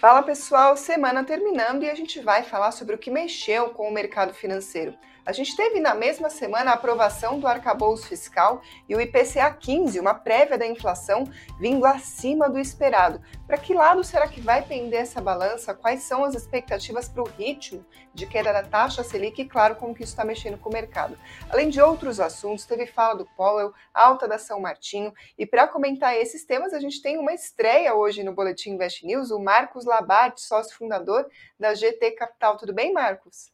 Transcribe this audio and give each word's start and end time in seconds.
Fala 0.00 0.22
pessoal, 0.22 0.78
semana 0.78 1.22
terminando 1.22 1.82
e 1.82 1.90
a 1.90 1.94
gente 1.94 2.20
vai 2.20 2.42
falar 2.42 2.72
sobre 2.72 2.94
o 2.94 2.98
que 2.98 3.10
mexeu 3.10 3.68
com 3.68 3.86
o 3.86 3.92
mercado 3.92 4.32
financeiro. 4.32 4.94
A 5.24 5.32
gente 5.32 5.54
teve 5.54 5.80
na 5.80 5.94
mesma 5.94 6.30
semana 6.30 6.70
a 6.70 6.74
aprovação 6.74 7.38
do 7.38 7.46
arcabouço 7.46 8.08
fiscal 8.08 8.62
e 8.88 8.96
o 8.96 9.00
IPCA 9.00 9.50
15, 9.52 10.00
uma 10.00 10.14
prévia 10.14 10.56
da 10.56 10.66
inflação, 10.66 11.24
vindo 11.60 11.84
acima 11.84 12.48
do 12.48 12.58
esperado. 12.58 13.20
Para 13.46 13.58
que 13.58 13.74
lado 13.74 14.02
será 14.02 14.26
que 14.26 14.40
vai 14.40 14.62
pender 14.62 15.00
essa 15.00 15.20
balança? 15.20 15.74
Quais 15.74 16.04
são 16.04 16.24
as 16.24 16.34
expectativas 16.34 17.08
para 17.08 17.22
o 17.22 17.28
ritmo 17.28 17.84
de 18.14 18.26
queda 18.26 18.52
da 18.52 18.62
taxa 18.62 19.04
Selic 19.04 19.42
e, 19.42 19.48
claro, 19.48 19.76
como 19.76 19.94
que 19.94 20.02
isso 20.02 20.12
está 20.12 20.24
mexendo 20.24 20.58
com 20.58 20.70
o 20.70 20.72
mercado? 20.72 21.18
Além 21.50 21.68
de 21.68 21.82
outros 21.82 22.18
assuntos, 22.18 22.64
teve 22.64 22.86
fala 22.86 23.14
do 23.14 23.26
Powell, 23.36 23.74
alta 23.92 24.26
da 24.26 24.38
São 24.38 24.58
Martinho. 24.58 25.12
E 25.38 25.44
para 25.44 25.68
comentar 25.68 26.16
esses 26.16 26.46
temas, 26.46 26.72
a 26.72 26.80
gente 26.80 27.02
tem 27.02 27.18
uma 27.18 27.34
estreia 27.34 27.94
hoje 27.94 28.24
no 28.24 28.32
Boletim 28.32 28.70
Invest 28.70 29.04
News, 29.06 29.30
o 29.30 29.38
Marcos 29.38 29.84
Labarte, 29.84 30.40
sócio 30.40 30.76
fundador 30.76 31.28
da 31.58 31.74
GT 31.74 32.12
Capital. 32.12 32.56
Tudo 32.56 32.72
bem, 32.72 32.92
Marcos? 32.92 33.50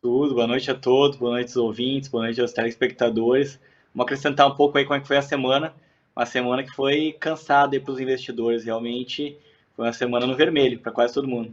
Tudo, 0.00 0.32
boa 0.32 0.46
noite 0.46 0.70
a 0.70 0.76
todos, 0.76 1.18
boa 1.18 1.32
noite 1.32 1.48
aos 1.48 1.56
ouvintes, 1.56 2.08
boa 2.08 2.22
noite 2.22 2.40
aos 2.40 2.52
telespectadores. 2.52 3.60
Vamos 3.92 4.04
acrescentar 4.06 4.46
um 4.46 4.54
pouco 4.54 4.78
aí 4.78 4.84
como 4.84 4.96
é 4.96 5.00
que 5.00 5.08
foi 5.08 5.16
a 5.16 5.22
semana, 5.22 5.74
uma 6.14 6.24
semana 6.24 6.62
que 6.62 6.70
foi 6.70 7.16
cansada 7.18 7.80
para 7.80 7.92
os 7.92 7.98
investidores, 7.98 8.64
realmente 8.64 9.36
foi 9.74 9.86
uma 9.86 9.92
semana 9.92 10.24
no 10.24 10.36
vermelho 10.36 10.78
para 10.78 10.92
quase 10.92 11.14
todo 11.14 11.26
mundo. 11.26 11.52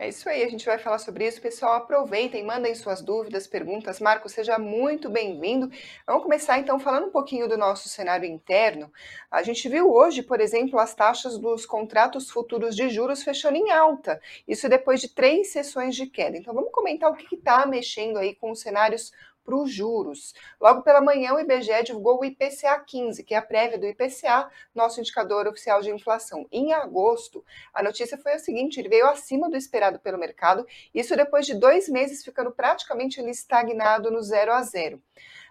É 0.00 0.08
isso 0.08 0.28
aí, 0.28 0.44
a 0.44 0.48
gente 0.48 0.64
vai 0.64 0.78
falar 0.78 1.00
sobre 1.00 1.26
isso. 1.26 1.40
Pessoal, 1.42 1.74
aproveitem, 1.74 2.44
mandem 2.44 2.72
suas 2.72 3.02
dúvidas, 3.02 3.48
perguntas. 3.48 3.98
Marco, 3.98 4.28
seja 4.28 4.56
muito 4.56 5.10
bem-vindo. 5.10 5.68
Vamos 6.06 6.22
começar 6.22 6.56
então 6.56 6.78
falando 6.78 7.08
um 7.08 7.10
pouquinho 7.10 7.48
do 7.48 7.58
nosso 7.58 7.88
cenário 7.88 8.24
interno. 8.24 8.92
A 9.28 9.42
gente 9.42 9.68
viu 9.68 9.92
hoje, 9.92 10.22
por 10.22 10.40
exemplo, 10.40 10.78
as 10.78 10.94
taxas 10.94 11.36
dos 11.36 11.66
contratos 11.66 12.30
futuros 12.30 12.76
de 12.76 12.88
juros 12.88 13.24
fechando 13.24 13.56
em 13.56 13.72
alta. 13.72 14.20
Isso 14.46 14.68
depois 14.68 15.00
de 15.00 15.08
três 15.08 15.48
sessões 15.48 15.96
de 15.96 16.06
queda. 16.06 16.36
Então 16.36 16.54
vamos 16.54 16.70
comentar 16.70 17.10
o 17.10 17.16
que 17.16 17.34
está 17.34 17.66
mexendo 17.66 18.18
aí 18.18 18.36
com 18.36 18.52
os 18.52 18.60
cenários 18.60 19.10
para 19.48 19.56
os 19.56 19.72
juros. 19.72 20.34
Logo 20.60 20.82
pela 20.82 21.00
manhã, 21.00 21.32
o 21.32 21.40
IBGE 21.40 21.84
divulgou 21.84 22.20
o 22.20 22.24
IPCA 22.24 22.78
15, 22.78 23.24
que 23.24 23.34
é 23.34 23.38
a 23.38 23.42
prévia 23.42 23.78
do 23.78 23.86
IPCA, 23.86 24.50
nosso 24.74 25.00
indicador 25.00 25.46
oficial 25.46 25.80
de 25.80 25.90
inflação. 25.90 26.46
Em 26.52 26.74
agosto, 26.74 27.42
a 27.72 27.82
notícia 27.82 28.18
foi 28.18 28.34
a 28.34 28.38
seguinte: 28.38 28.78
ele 28.78 28.90
veio 28.90 29.06
acima 29.06 29.48
do 29.48 29.56
esperado 29.56 29.98
pelo 29.98 30.18
mercado, 30.18 30.66
isso 30.94 31.16
depois 31.16 31.46
de 31.46 31.54
dois 31.54 31.88
meses 31.88 32.22
ficando 32.22 32.52
praticamente 32.52 33.22
estagnado 33.22 34.10
no 34.10 34.20
zero 34.22 34.52
a 34.52 34.62
zero. 34.62 35.02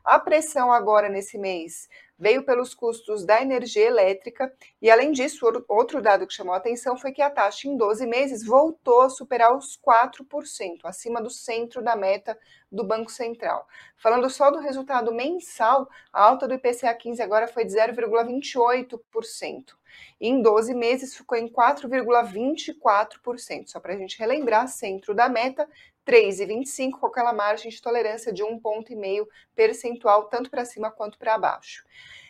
A 0.03 0.19
pressão 0.19 0.71
agora 0.71 1.09
nesse 1.09 1.37
mês 1.37 1.89
veio 2.17 2.43
pelos 2.43 2.73
custos 2.73 3.25
da 3.25 3.41
energia 3.41 3.85
elétrica 3.85 4.51
e, 4.81 4.89
além 4.89 5.11
disso, 5.11 5.45
outro 5.67 6.01
dado 6.01 6.25
que 6.25 6.33
chamou 6.33 6.53
a 6.53 6.57
atenção 6.57 6.97
foi 6.97 7.11
que 7.11 7.21
a 7.21 7.29
taxa 7.29 7.67
em 7.67 7.77
12 7.77 8.07
meses 8.07 8.43
voltou 8.43 9.01
a 9.01 9.09
superar 9.09 9.55
os 9.55 9.77
4%, 9.77 10.79
acima 10.83 11.21
do 11.21 11.29
centro 11.29 11.83
da 11.83 11.95
meta 11.95 12.35
do 12.71 12.83
Banco 12.83 13.11
Central. 13.11 13.67
Falando 13.97 14.27
só 14.29 14.51
do 14.51 14.59
resultado 14.59 15.13
mensal, 15.13 15.87
a 16.11 16.23
alta 16.23 16.47
do 16.47 16.55
IPCA 16.55 16.93
15 16.93 17.21
agora 17.21 17.47
foi 17.47 17.65
de 17.65 17.73
0,28%. 17.73 19.75
E 20.19 20.27
em 20.27 20.41
12 20.41 20.73
meses 20.73 21.15
ficou 21.15 21.37
em 21.37 21.47
4,24%. 21.47 23.67
Só 23.67 23.79
para 23.79 23.93
a 23.93 23.97
gente 23.97 24.19
relembrar, 24.19 24.67
centro 24.67 25.15
da 25.15 25.29
meta, 25.29 25.65
3,25 26.07 26.99
com 26.99 27.07
aquela 27.07 27.33
margem 27.33 27.69
de 27.69 27.81
tolerância 27.81 28.31
de 28.31 28.41
um 28.43 28.57
ponto 28.57 28.95
meio 28.95 29.27
percentual, 29.53 30.25
tanto 30.25 30.49
para 30.49 30.63
cima 30.63 30.89
quanto 30.89 31.19
para 31.19 31.37
baixo. 31.37 31.85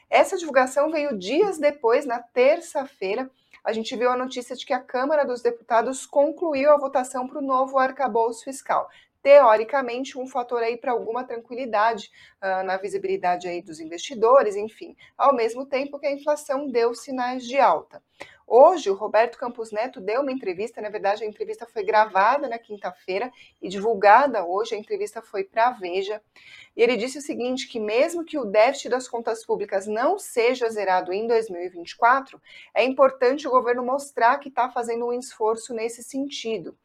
Essa 0.09 0.37
divulgação 0.37 0.89
veio 0.89 1.17
dias 1.17 1.59
depois, 1.59 2.05
na 2.05 2.19
terça-feira, 2.19 3.29
a 3.63 3.73
gente 3.73 3.95
viu 3.95 4.09
a 4.09 4.17
notícia 4.17 4.55
de 4.55 4.65
que 4.65 4.73
a 4.73 4.79
Câmara 4.79 5.25
dos 5.25 5.41
Deputados 5.41 6.05
concluiu 6.05 6.71
a 6.71 6.77
votação 6.77 7.27
para 7.27 7.39
o 7.39 7.45
novo 7.45 7.77
arcabouço 7.77 8.45
fiscal. 8.45 8.89
Teoricamente, 9.21 10.17
um 10.17 10.25
fator 10.25 10.63
aí 10.63 10.77
para 10.77 10.93
alguma 10.93 11.25
tranquilidade 11.25 12.09
uh, 12.41 12.63
na 12.63 12.77
visibilidade 12.77 13.47
aí 13.47 13.61
dos 13.61 13.81
investidores, 13.81 14.55
enfim, 14.55 14.95
ao 15.17 15.35
mesmo 15.35 15.65
tempo 15.65 15.99
que 15.99 16.07
a 16.07 16.11
inflação 16.11 16.71
deu 16.71 16.95
sinais 16.95 17.45
de 17.45 17.59
alta. 17.59 18.01
Hoje, 18.49 18.89
o 18.89 18.93
Roberto 18.93 19.37
Campos 19.37 19.73
Neto 19.73 19.99
deu 19.99 20.21
uma 20.21 20.31
entrevista, 20.31 20.79
na 20.79 20.87
verdade, 20.87 21.21
a 21.21 21.27
entrevista 21.27 21.65
foi 21.65 21.83
gravada 21.83 22.47
na 22.47 22.57
quinta-feira 22.57 23.29
e 23.61 23.67
divulgada 23.67 24.45
hoje, 24.45 24.73
a 24.73 24.77
entrevista 24.77 25.21
foi 25.21 25.43
para 25.43 25.67
a 25.67 25.71
Veja. 25.71 26.21
E 26.73 26.81
ele 26.81 26.95
disse 26.95 27.17
o 27.17 27.21
seguinte: 27.21 27.67
que 27.67 27.77
mesmo 27.77 28.23
que 28.23 28.37
o 28.37 28.45
déficit 28.45 28.87
das 28.87 29.05
contas 29.05 29.43
públicas 29.43 29.85
não 29.85 30.17
seja 30.17 30.69
zerado 30.69 31.11
em 31.11 31.27
2024, 31.27 32.41
é 32.73 32.85
importante 32.85 33.45
o 33.45 33.51
governo 33.51 33.83
mostrar 33.83 34.37
que 34.37 34.47
está 34.47 34.69
fazendo 34.69 35.07
um 35.07 35.11
esforço 35.11 35.73
nesse 35.73 36.01
sentido. 36.01 36.77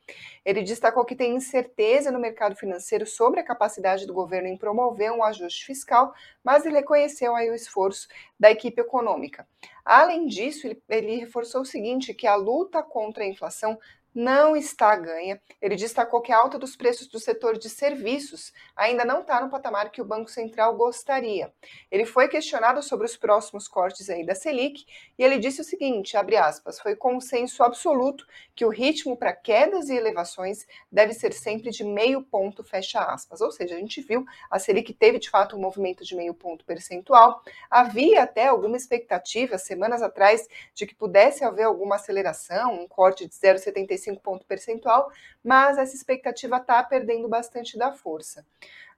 Ele 0.44 0.62
destacou 0.62 1.04
que 1.04 1.14
tem 1.14 1.36
incerteza 1.36 2.10
no 2.10 2.18
mercado 2.18 2.56
financeiro 2.56 3.06
sobre 3.06 3.38
a 3.38 3.44
capacidade 3.44 4.04
do 4.04 4.14
governo 4.14 4.48
em 4.48 4.56
promover 4.56 5.12
um 5.12 5.22
ajuste 5.22 5.64
fiscal, 5.64 6.12
mas 6.42 6.66
ele 6.66 6.74
reconheceu 6.74 7.36
aí 7.36 7.48
o 7.50 7.54
esforço 7.54 8.08
da 8.42 8.50
equipe 8.50 8.80
econômica. 8.80 9.47
Além 9.84 10.26
disso, 10.26 10.66
ele, 10.66 10.82
ele 10.88 11.14
reforçou 11.14 11.60
o 11.60 11.64
seguinte, 11.64 12.12
que 12.12 12.26
a 12.26 12.34
luta 12.34 12.82
contra 12.82 13.22
a 13.22 13.26
inflação 13.28 13.78
não 14.14 14.54
está 14.54 14.94
ganha. 14.96 15.40
Ele 15.60 15.76
destacou 15.76 16.20
que 16.20 16.32
a 16.32 16.38
alta 16.38 16.58
dos 16.58 16.76
preços 16.76 17.06
do 17.06 17.18
setor 17.18 17.56
de 17.56 17.68
serviços 17.68 18.52
ainda 18.76 19.04
não 19.04 19.20
está 19.20 19.40
no 19.40 19.50
patamar 19.50 19.90
que 19.90 20.02
o 20.02 20.04
Banco 20.04 20.30
Central 20.30 20.76
gostaria. 20.76 21.52
Ele 21.90 22.04
foi 22.04 22.28
questionado 22.28 22.82
sobre 22.82 23.06
os 23.06 23.16
próximos 23.16 23.66
cortes 23.66 24.10
aí 24.10 24.24
da 24.24 24.34
Selic 24.34 24.84
e 25.18 25.22
ele 25.22 25.38
disse 25.38 25.60
o 25.60 25.64
seguinte, 25.64 26.16
abre 26.16 26.36
aspas, 26.36 26.80
foi 26.80 26.94
consenso 26.94 27.62
absoluto 27.62 28.26
que 28.54 28.64
o 28.64 28.68
ritmo 28.68 29.16
para 29.16 29.32
quedas 29.32 29.88
e 29.88 29.94
elevações 29.94 30.66
deve 30.90 31.14
ser 31.14 31.32
sempre 31.32 31.70
de 31.70 31.84
meio 31.84 32.22
ponto, 32.22 32.62
fecha 32.62 33.00
aspas. 33.00 33.40
Ou 33.40 33.50
seja, 33.50 33.74
a 33.74 33.78
gente 33.78 34.00
viu, 34.02 34.24
a 34.50 34.58
Selic 34.58 34.92
teve 34.92 35.18
de 35.18 35.30
fato 35.30 35.56
um 35.56 35.60
movimento 35.60 36.04
de 36.04 36.14
meio 36.14 36.34
ponto 36.34 36.64
percentual. 36.64 37.42
Havia 37.70 38.22
até 38.22 38.48
alguma 38.48 38.76
expectativa, 38.76 39.56
semanas 39.56 40.02
atrás, 40.02 40.46
de 40.74 40.86
que 40.86 40.94
pudesse 40.94 41.44
haver 41.44 41.64
alguma 41.64 41.96
aceleração, 41.96 42.74
um 42.74 42.88
corte 42.88 43.26
de 43.26 43.34
0,75 43.34 44.01
35 44.02 44.20
ponto 44.20 44.44
percentual, 44.44 45.10
mas 45.42 45.78
essa 45.78 45.94
expectativa 45.94 46.56
está 46.56 46.82
perdendo 46.82 47.28
bastante 47.28 47.78
da 47.78 47.92
força. 47.92 48.44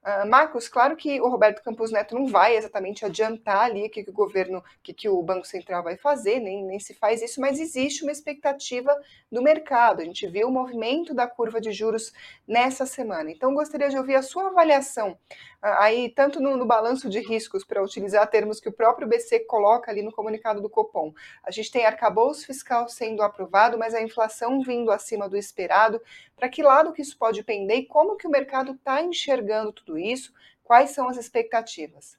Uh, 0.03 0.29
Marcos, 0.29 0.69
claro 0.69 0.97
que 0.97 1.19
o 1.19 1.31
Roberto 1.31 1.63
Campos 1.63 1.91
Neto 1.91 2.15
não 2.15 2.27
vai 2.27 2.59
exatamente 2.59 3.07
adiantar 3.07 3.65
ali 3.65 3.87
o 3.87 3.91
que, 3.91 4.05
que, 4.05 4.11
o 4.11 4.13
governo, 4.13 4.59
o 4.59 4.63
que, 4.83 4.93
que 4.93 5.09
o 5.09 5.23
Banco 5.23 5.47
Central 5.47 5.83
vai 5.83 5.97
fazer, 5.97 6.41
nem, 6.41 6.63
nem 6.63 6.79
se 6.79 6.93
faz 6.93 7.23
isso, 7.23 7.41
mas 7.41 7.59
existe 7.59 8.03
uma 8.03 8.13
expectativa 8.13 8.95
do 9.33 9.41
mercado. 9.41 10.03
A 10.03 10.05
gente 10.05 10.27
viu 10.27 10.49
o 10.49 10.53
movimento 10.53 11.15
da 11.15 11.27
curva 11.27 11.59
de 11.59 11.73
juros 11.73 12.13
nessa 12.47 12.85
semana. 12.85 13.31
Então, 13.31 13.55
gostaria 13.55 13.89
de 13.89 13.97
ouvir 13.97 14.17
a 14.17 14.23
sua 14.23 14.49
avaliação 14.49 15.17
aí, 15.65 16.11
tanto 16.11 16.41
no, 16.41 16.57
no 16.57 16.67
balanço 16.67 17.09
de 17.09 17.21
riscos, 17.21 17.65
para 17.65 17.83
utilizar 17.83 18.29
termos 18.29 18.61
que 18.61 18.69
o 18.69 18.73
próprio 18.73 19.09
BC 19.09 19.41
coloca 19.41 19.91
ali 19.91 20.03
no 20.03 20.13
comunicado 20.13 20.61
do 20.61 20.69
Copom. 20.69 21.13
A 21.43 21.51
gente 21.51 21.71
tem 21.71 21.87
arcabouço 21.87 22.47
fiscal 22.47 22.87
sendo 22.89 23.23
aprovado, 23.23 23.79
mas 23.79 23.95
a 23.95 24.03
inflação 24.03 24.61
vindo 24.61 24.91
acima 24.91 25.29
do 25.29 25.37
esperado. 25.37 26.01
Para 26.37 26.49
que 26.51 26.63
lado 26.63 26.93
que 26.93 27.01
isso 27.01 27.17
pode 27.17 27.43
pender 27.43 27.79
e 27.79 27.87
como 27.87 28.17
que 28.17 28.27
o 28.27 28.31
mercado 28.31 28.73
está 28.73 29.03
enxergando 29.03 29.73
tudo 29.73 29.97
isso? 29.99 30.35
Quais 30.63 30.91
são 30.91 31.09
as 31.09 31.17
expectativas? 31.17 32.19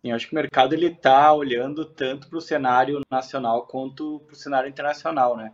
Sim, 0.00 0.12
acho 0.12 0.26
que 0.26 0.32
o 0.32 0.36
mercado 0.36 0.74
ele 0.74 0.86
está 0.86 1.32
olhando 1.32 1.84
tanto 1.84 2.28
para 2.28 2.38
o 2.38 2.42
cenário 2.42 3.00
nacional 3.10 3.66
quanto 3.66 4.20
para 4.20 4.32
o 4.32 4.36
cenário 4.36 4.68
internacional, 4.68 5.36
né? 5.36 5.52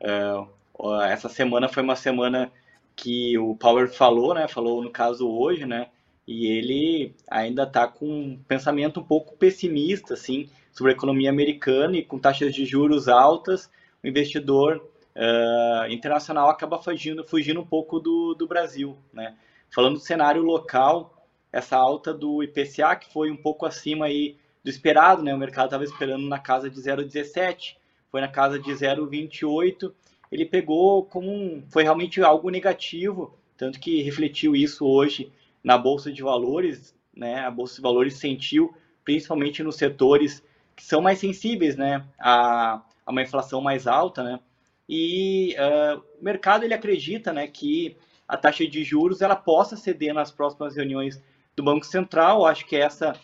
Uh, 0.00 1.02
essa 1.02 1.28
semana 1.28 1.68
foi 1.68 1.82
uma 1.82 1.96
semana 1.96 2.52
que 2.98 3.38
o 3.38 3.54
Power 3.54 3.88
falou, 3.88 4.34
né? 4.34 4.48
Falou 4.48 4.82
no 4.82 4.90
caso 4.90 5.28
hoje, 5.30 5.64
né? 5.64 5.88
E 6.26 6.46
ele 6.48 7.14
ainda 7.30 7.62
está 7.62 7.86
com 7.86 8.06
um 8.06 8.38
pensamento 8.46 9.00
um 9.00 9.04
pouco 9.04 9.36
pessimista, 9.36 10.14
assim, 10.14 10.50
sobre 10.72 10.92
a 10.92 10.94
economia 10.96 11.30
americana 11.30 11.96
e 11.96 12.04
com 12.04 12.18
taxas 12.18 12.54
de 12.54 12.66
juros 12.66 13.08
altas, 13.08 13.70
o 14.02 14.06
investidor 14.06 14.84
uh, 15.16 15.90
internacional 15.90 16.50
acaba 16.50 16.78
fugindo, 16.78 17.24
fugindo 17.24 17.60
um 17.60 17.66
pouco 17.66 17.98
do, 17.98 18.34
do 18.34 18.46
Brasil. 18.46 18.98
Né? 19.12 19.36
Falando 19.72 19.94
do 19.94 20.00
cenário 20.00 20.42
local, 20.42 21.24
essa 21.52 21.76
alta 21.76 22.12
do 22.12 22.42
IPCA, 22.42 22.96
que 22.96 23.12
foi 23.12 23.30
um 23.30 23.36
pouco 23.36 23.64
acima 23.64 24.06
aí 24.06 24.36
do 24.62 24.68
esperado, 24.68 25.22
né? 25.22 25.32
o 25.32 25.38
mercado 25.38 25.66
estava 25.66 25.84
esperando 25.84 26.26
na 26.28 26.38
casa 26.38 26.68
de 26.68 26.80
0,17, 26.80 27.76
foi 28.10 28.20
na 28.20 28.28
casa 28.28 28.58
de 28.58 28.70
0,28, 28.70 29.92
ele 30.30 30.44
pegou 30.44 31.04
como 31.04 31.30
um, 31.30 31.62
foi 31.68 31.82
realmente 31.82 32.20
algo 32.22 32.50
negativo, 32.50 33.34
tanto 33.56 33.80
que 33.80 34.02
refletiu 34.02 34.54
isso 34.54 34.86
hoje 34.86 35.32
na 35.62 35.76
Bolsa 35.76 36.12
de 36.12 36.22
Valores, 36.22 36.94
né? 37.14 37.40
a 37.40 37.50
Bolsa 37.50 37.76
de 37.76 37.82
Valores 37.82 38.14
sentiu, 38.14 38.74
principalmente 39.04 39.62
nos 39.62 39.76
setores 39.76 40.42
que 40.76 40.84
são 40.84 41.00
mais 41.00 41.18
sensíveis 41.18 41.76
né? 41.76 42.04
a, 42.18 42.82
a 43.04 43.10
uma 43.10 43.22
inflação 43.22 43.60
mais 43.60 43.86
alta, 43.86 44.22
né? 44.22 44.40
e 44.88 45.54
uh, 45.58 46.02
o 46.18 46.24
mercado 46.24 46.64
ele 46.64 46.72
acredita 46.72 47.32
né, 47.32 47.46
que 47.46 47.96
a 48.26 48.36
taxa 48.36 48.66
de 48.66 48.82
juros 48.82 49.20
ela 49.20 49.36
possa 49.36 49.76
ceder 49.76 50.14
nas 50.14 50.30
próximas 50.30 50.76
reuniões 50.76 51.22
do 51.54 51.62
Banco 51.62 51.84
Central. 51.84 52.46
Acho 52.46 52.66
que 52.66 52.76
essa 52.76 53.18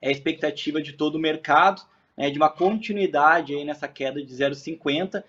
é 0.00 0.08
a 0.08 0.12
expectativa 0.12 0.82
de 0.82 0.92
todo 0.92 1.16
o 1.16 1.20
mercado. 1.20 1.82
né, 2.16 2.30
de 2.30 2.36
uma 2.36 2.50
continuidade 2.50 3.54
aí 3.54 3.64
nessa 3.64 3.86
queda 3.86 4.24
de 4.24 4.32
0,50. 4.34 5.22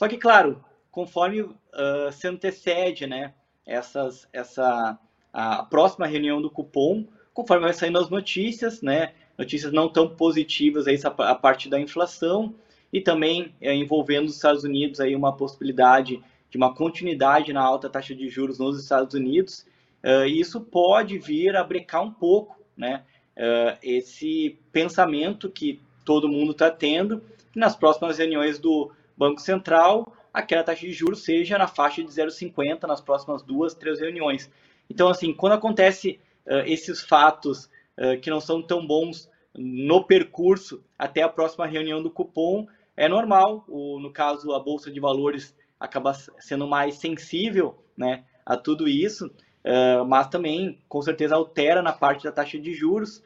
Só 0.00 0.08
que, 0.08 0.16
claro, 0.16 0.64
conforme 0.90 1.42
uh, 1.42 2.10
se 2.10 2.26
antecede 2.26 3.06
né, 3.06 3.34
essas, 3.66 4.26
essa, 4.32 4.98
a 5.30 5.62
próxima 5.64 6.06
reunião 6.06 6.40
do 6.40 6.48
cupom, 6.48 7.04
conforme 7.34 7.64
vai 7.64 7.74
saindo 7.74 7.98
as 7.98 8.08
notícias, 8.08 8.80
né, 8.80 9.12
notícias 9.36 9.74
não 9.74 9.90
tão 9.90 10.08
positivas 10.08 10.86
aí, 10.86 10.98
a 11.04 11.34
parte 11.34 11.68
da 11.68 11.78
inflação 11.78 12.54
e 12.90 12.98
também 12.98 13.54
é, 13.60 13.74
envolvendo 13.74 14.28
os 14.28 14.36
Estados 14.36 14.64
Unidos 14.64 15.00
aí 15.00 15.14
uma 15.14 15.36
possibilidade 15.36 16.24
de 16.48 16.56
uma 16.56 16.74
continuidade 16.74 17.52
na 17.52 17.60
alta 17.60 17.90
taxa 17.90 18.14
de 18.14 18.26
juros 18.30 18.58
nos 18.58 18.82
Estados 18.82 19.12
Unidos, 19.12 19.66
uh, 20.02 20.24
e 20.24 20.40
isso 20.40 20.62
pode 20.62 21.18
vir 21.18 21.54
a 21.54 21.62
brecar 21.62 22.02
um 22.02 22.10
pouco, 22.10 22.58
né, 22.74 23.04
uh, 23.36 23.76
esse 23.82 24.58
pensamento 24.72 25.50
que 25.50 25.78
todo 26.06 26.26
mundo 26.26 26.52
está 26.52 26.70
tendo, 26.70 27.22
que 27.52 27.58
nas 27.58 27.76
próximas 27.76 28.16
reuniões 28.16 28.58
do 28.58 28.90
Banco 29.20 29.38
Central, 29.38 30.14
aquela 30.32 30.64
taxa 30.64 30.86
de 30.86 30.94
juros 30.94 31.22
seja 31.22 31.58
na 31.58 31.66
faixa 31.66 32.02
de 32.02 32.08
0,50 32.08 32.84
nas 32.84 33.02
próximas 33.02 33.42
duas, 33.42 33.74
três 33.74 34.00
reuniões. 34.00 34.50
Então, 34.88 35.10
assim, 35.10 35.34
quando 35.34 35.52
acontece 35.52 36.18
uh, 36.46 36.64
esses 36.64 37.02
fatos 37.02 37.66
uh, 37.98 38.18
que 38.22 38.30
não 38.30 38.40
são 38.40 38.62
tão 38.62 38.86
bons 38.86 39.30
no 39.54 40.02
percurso 40.04 40.82
até 40.98 41.20
a 41.20 41.28
próxima 41.28 41.66
reunião 41.66 42.02
do 42.02 42.10
cupom, 42.10 42.66
é 42.96 43.10
normal, 43.10 43.62
o, 43.68 44.00
no 44.00 44.10
caso, 44.10 44.54
a 44.54 44.58
Bolsa 44.58 44.90
de 44.90 44.98
Valores 44.98 45.54
acaba 45.78 46.14
sendo 46.38 46.66
mais 46.66 46.94
sensível 46.94 47.76
né, 47.94 48.24
a 48.46 48.56
tudo 48.56 48.88
isso, 48.88 49.26
uh, 49.26 50.02
mas 50.06 50.28
também, 50.28 50.80
com 50.88 51.02
certeza, 51.02 51.34
altera 51.34 51.82
na 51.82 51.92
parte 51.92 52.24
da 52.24 52.32
taxa 52.32 52.58
de 52.58 52.72
juros, 52.72 53.22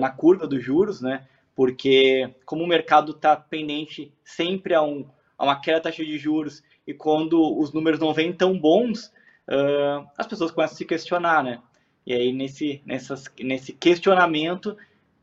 na 0.00 0.08
curva 0.08 0.46
dos 0.46 0.64
juros, 0.64 1.02
né? 1.02 1.26
Porque 1.54 2.34
como 2.44 2.64
o 2.64 2.66
mercado 2.66 3.12
está 3.12 3.36
pendente 3.36 4.12
sempre 4.24 4.74
a, 4.74 4.82
um, 4.82 5.06
a 5.36 5.44
uma 5.44 5.60
queda 5.60 5.78
da 5.78 5.84
taxa 5.84 6.04
de 6.04 6.18
juros 6.18 6.62
e 6.86 6.94
quando 6.94 7.40
os 7.58 7.72
números 7.72 8.00
não 8.00 8.14
vêm 8.14 8.32
tão 8.32 8.58
bons, 8.58 9.06
uh, 9.48 10.06
as 10.16 10.26
pessoas 10.26 10.50
começam 10.50 10.74
a 10.74 10.78
se 10.78 10.84
questionar, 10.84 11.42
né? 11.42 11.60
E 12.06 12.12
aí 12.12 12.32
nesse, 12.32 12.82
nessas, 12.84 13.24
nesse 13.38 13.72
questionamento 13.72 14.76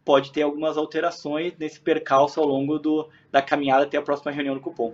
pode 0.05 0.31
ter 0.31 0.43
algumas 0.43 0.77
alterações 0.77 1.53
nesse 1.57 1.81
percalço 1.81 2.39
ao 2.39 2.47
longo 2.47 2.79
do, 2.79 3.09
da 3.31 3.41
caminhada 3.41 3.83
até 3.83 3.97
a 3.97 4.01
próxima 4.01 4.31
reunião 4.31 4.55
do 4.55 4.61
cupom. 4.61 4.93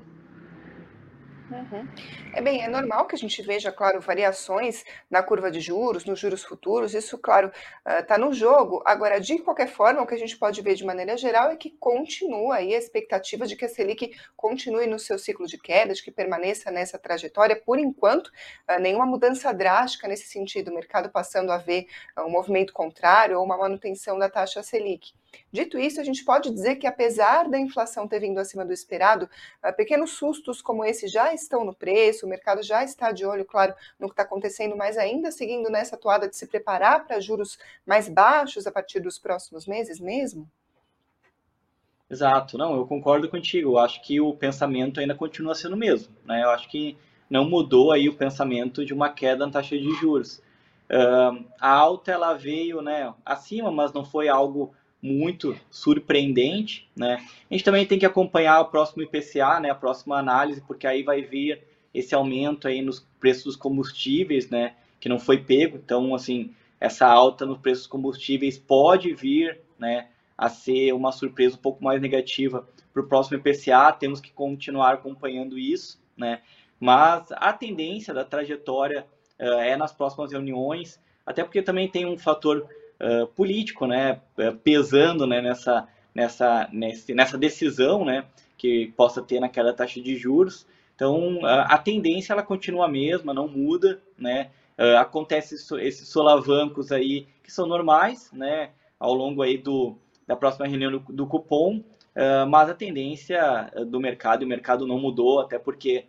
Uhum. 1.52 1.88
É 2.34 2.42
bem, 2.42 2.64
é 2.64 2.68
normal 2.68 3.06
que 3.06 3.16
a 3.16 3.18
gente 3.18 3.42
veja, 3.42 3.72
claro, 3.72 4.00
variações 4.00 4.84
na 5.10 5.22
curva 5.22 5.52
de 5.52 5.60
juros, 5.60 6.06
nos 6.06 6.20
juros 6.20 6.44
futuros, 6.44 6.94
isso, 6.94 7.18
claro, 7.18 7.52
está 7.86 8.16
uh, 8.16 8.20
no 8.20 8.34
jogo. 8.34 8.82
Agora, 8.86 9.20
de 9.20 9.40
qualquer 9.40 9.68
forma, 9.68 10.02
o 10.02 10.08
que 10.08 10.16
a 10.16 10.18
gente 10.18 10.38
pode 10.38 10.62
ver 10.62 10.76
de 10.76 10.86
maneira 10.86 11.18
geral 11.18 11.52
é 11.52 11.56
que 11.56 11.72
continua 11.72 12.56
aí 12.56 12.74
a 12.74 12.78
expectativa 12.78 13.46
de 13.46 13.56
que 13.56 13.66
a 13.66 13.70
Selic 13.70 14.16
continue 14.36 14.88
no 14.88 14.98
seu 14.98 15.20
ciclo 15.20 15.46
de 15.46 15.58
queda, 15.58 15.94
de 15.94 16.02
que 16.02 16.12
permaneça 16.12 16.72
nessa 16.72 16.98
trajetória. 16.98 17.56
Por 17.56 17.78
enquanto, 17.78 18.28
uh, 18.28 18.80
nenhuma 18.80 19.06
mudança 19.06 19.54
drástica 19.54 20.08
nesse 20.08 20.28
sentido, 20.28 20.72
o 20.72 20.76
mercado 20.76 21.10
passando 21.10 21.52
a 21.52 21.58
ver 21.58 21.88
uh, 22.18 22.24
um 22.24 22.30
movimento 22.30 22.74
contrário 22.74 23.38
ou 23.38 23.46
uma 23.46 23.58
manutenção 23.58 24.18
da 24.18 24.30
taxa 24.30 24.64
Selic. 24.64 25.14
Dito 25.52 25.78
isso, 25.78 26.00
a 26.00 26.04
gente 26.04 26.24
pode 26.24 26.50
dizer 26.52 26.76
que, 26.76 26.88
apesar 26.88 27.50
da 27.50 27.60
inflação 27.60 28.08
ter 28.08 28.20
vindo 28.20 28.40
acima 28.40 28.66
do 28.66 28.74
esperado, 28.74 29.30
uh, 29.64 29.76
pequenos 29.76 30.12
sustos 30.12 30.62
como 30.62 30.84
esse 30.84 31.08
já 31.08 31.34
estão 31.34 31.64
no 31.64 31.74
preço, 31.74 32.26
o 32.26 32.30
mercado 32.30 32.64
já 32.64 32.84
está 32.84 33.12
de 33.12 33.26
olho, 33.26 33.46
claro, 33.46 33.74
no 34.00 34.08
que 34.08 34.14
está 34.14 34.24
acontecendo, 34.24 34.76
mas 34.76 34.98
ainda 34.98 35.32
seguindo 35.32 35.70
nessa 35.70 35.98
toada 35.98 36.28
de 36.28 36.36
se 36.36 36.48
preparar 36.48 37.06
para 37.06 37.20
juros 37.20 37.58
mais 37.86 38.10
baixos 38.10 38.68
a 38.68 38.72
partir 38.72 39.00
dos 39.00 39.20
próximos 39.20 39.66
meses 39.66 40.00
mesmo? 40.00 40.50
Exato, 42.10 42.58
não, 42.58 42.76
eu 42.76 42.86
concordo 42.86 43.28
contigo. 43.28 43.72
Eu 43.72 43.78
acho 43.80 44.02
que 44.04 44.22
o 44.22 44.34
pensamento 44.34 45.00
ainda 45.00 45.16
continua 45.16 45.56
sendo 45.56 45.74
o 45.74 45.78
mesmo. 45.78 46.14
Né? 46.26 46.44
Eu 46.44 46.52
acho 46.52 46.70
que 46.70 46.96
não 47.28 47.50
mudou 47.50 47.92
aí 47.92 48.08
o 48.08 48.16
pensamento 48.16 48.86
de 48.86 48.94
uma 48.94 49.10
queda 49.10 49.46
na 49.46 49.52
taxa 49.52 49.76
de 49.76 49.90
juros. 49.96 50.38
Uh, 50.88 51.44
a 51.60 51.70
alta 51.70 52.12
ela 52.12 52.36
veio 52.36 52.82
né, 52.82 53.12
acima, 53.26 53.72
mas 53.72 53.92
não 53.94 54.06
foi 54.06 54.28
algo 54.28 54.76
muito 55.04 55.54
surpreendente, 55.70 56.90
né? 56.96 57.18
A 57.52 57.54
gente 57.54 57.66
também 57.66 57.86
tem 57.86 58.00
que 58.00 58.06
acompanhar 58.06 58.62
o 58.62 58.66
próximo 58.66 59.04
IPCA, 59.04 59.60
né, 59.60 59.70
a 59.70 59.76
próxima 59.76 60.18
análise, 60.18 60.62
porque 60.62 60.88
aí 60.88 61.04
vai 61.04 61.22
vir 61.22 61.62
esse 61.94 62.16
aumento 62.16 62.70
aí 62.70 62.82
nos 62.82 63.06
preços 63.20 63.44
dos 63.44 63.56
combustíveis, 63.58 64.50
né, 64.50 64.76
que 65.02 65.10
não 65.10 65.20
foi 65.20 65.38
pego. 65.40 65.76
Então, 65.76 66.16
assim, 66.16 66.56
essa 66.80 67.06
alta 67.06 67.46
nos 67.46 67.58
preços 67.58 67.84
dos 67.84 67.92
combustíveis 67.92 68.58
pode 68.58 69.14
vir, 69.14 69.60
né, 69.78 70.08
a 70.38 70.48
ser 70.48 70.94
uma 70.94 71.12
surpresa 71.12 71.58
um 71.58 71.62
pouco 71.62 71.84
mais 71.84 72.02
negativa 72.02 72.66
para 72.94 73.02
o 73.02 73.08
próximo 73.08 73.38
IPCA. 73.38 73.92
Temos 73.92 74.22
que 74.22 74.32
continuar 74.32 74.94
acompanhando 74.94 75.60
isso, 75.60 76.02
né? 76.16 76.42
Mas 76.80 77.28
a 77.34 77.52
tendência 77.52 78.14
da 78.14 78.24
trajetória 78.24 79.06
uh, 79.40 79.60
é 79.60 79.76
nas 79.76 79.92
próximas 79.92 80.32
reuniões, 80.32 81.00
até 81.26 81.44
porque 81.44 81.62
também 81.62 81.88
tem 81.88 82.06
um 82.06 82.18
fator 82.18 82.68
uh, 83.00 83.28
político, 83.28 83.86
né, 83.86 84.20
eh, 84.38 84.52
pesando 84.64 85.26
né, 85.28 85.42
nessa, 85.42 85.88
nessa, 86.14 86.70
nessa 86.72 87.38
decisão 87.38 88.06
né, 88.06 88.26
que 88.58 88.94
possa 88.96 89.22
ter 89.22 89.40
naquela 89.40 89.74
taxa 89.74 90.02
de 90.02 90.16
juros. 90.16 90.66
Então, 90.96 91.40
a 91.44 91.78
tendência 91.78 92.34
ela 92.34 92.44
continua 92.44 92.86
a 92.86 92.88
mesma, 92.88 93.34
não 93.34 93.48
muda, 93.48 94.00
né? 94.18 94.52
Uh, 94.78 94.98
acontece 94.98 95.56
esses 95.82 96.08
solavancos 96.08 96.92
aí 96.92 97.28
que 97.44 97.52
são 97.52 97.66
normais, 97.66 98.32
né? 98.32 98.70
Ao 99.00 99.12
longo 99.12 99.42
aí 99.42 99.58
do, 99.58 99.98
da 100.28 100.36
próxima 100.36 100.68
reunião 100.68 100.92
do, 100.92 101.00
do 101.00 101.28
cupom, 101.28 101.84
mas 102.48 102.70
a 102.70 102.76
tendência 102.76 103.72
do 103.88 104.00
mercado, 104.00 104.44
o 104.44 104.48
mercado 104.48 104.86
não 104.86 105.00
mudou, 105.00 105.42
até 105.42 105.58
porque 105.58 106.06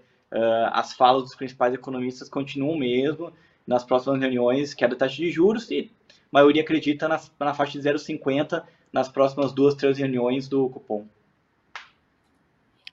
as 0.71 0.93
falas 0.93 1.23
dos 1.23 1.35
principais 1.35 1.73
economistas 1.73 2.29
continuam 2.29 2.77
mesmo 2.77 3.33
nas 3.67 3.85
próximas 3.85 4.21
reuniões, 4.21 4.75
que 4.75 4.85
é 4.85 4.89
da 4.89 4.97
taxa 4.97 5.17
de 5.17 5.31
juros, 5.31 5.71
e 5.71 5.91
maioria 6.31 6.63
acredita 6.63 7.09
na, 7.09 7.21
na 7.41 7.55
faixa 7.55 7.79
de 7.79 7.89
0,50 7.89 8.63
nas 8.93 9.09
próximas 9.09 9.53
duas, 9.53 9.75
três 9.75 9.99
reuniões 9.99 10.49
do 10.49 10.69
cupom. 10.69 11.07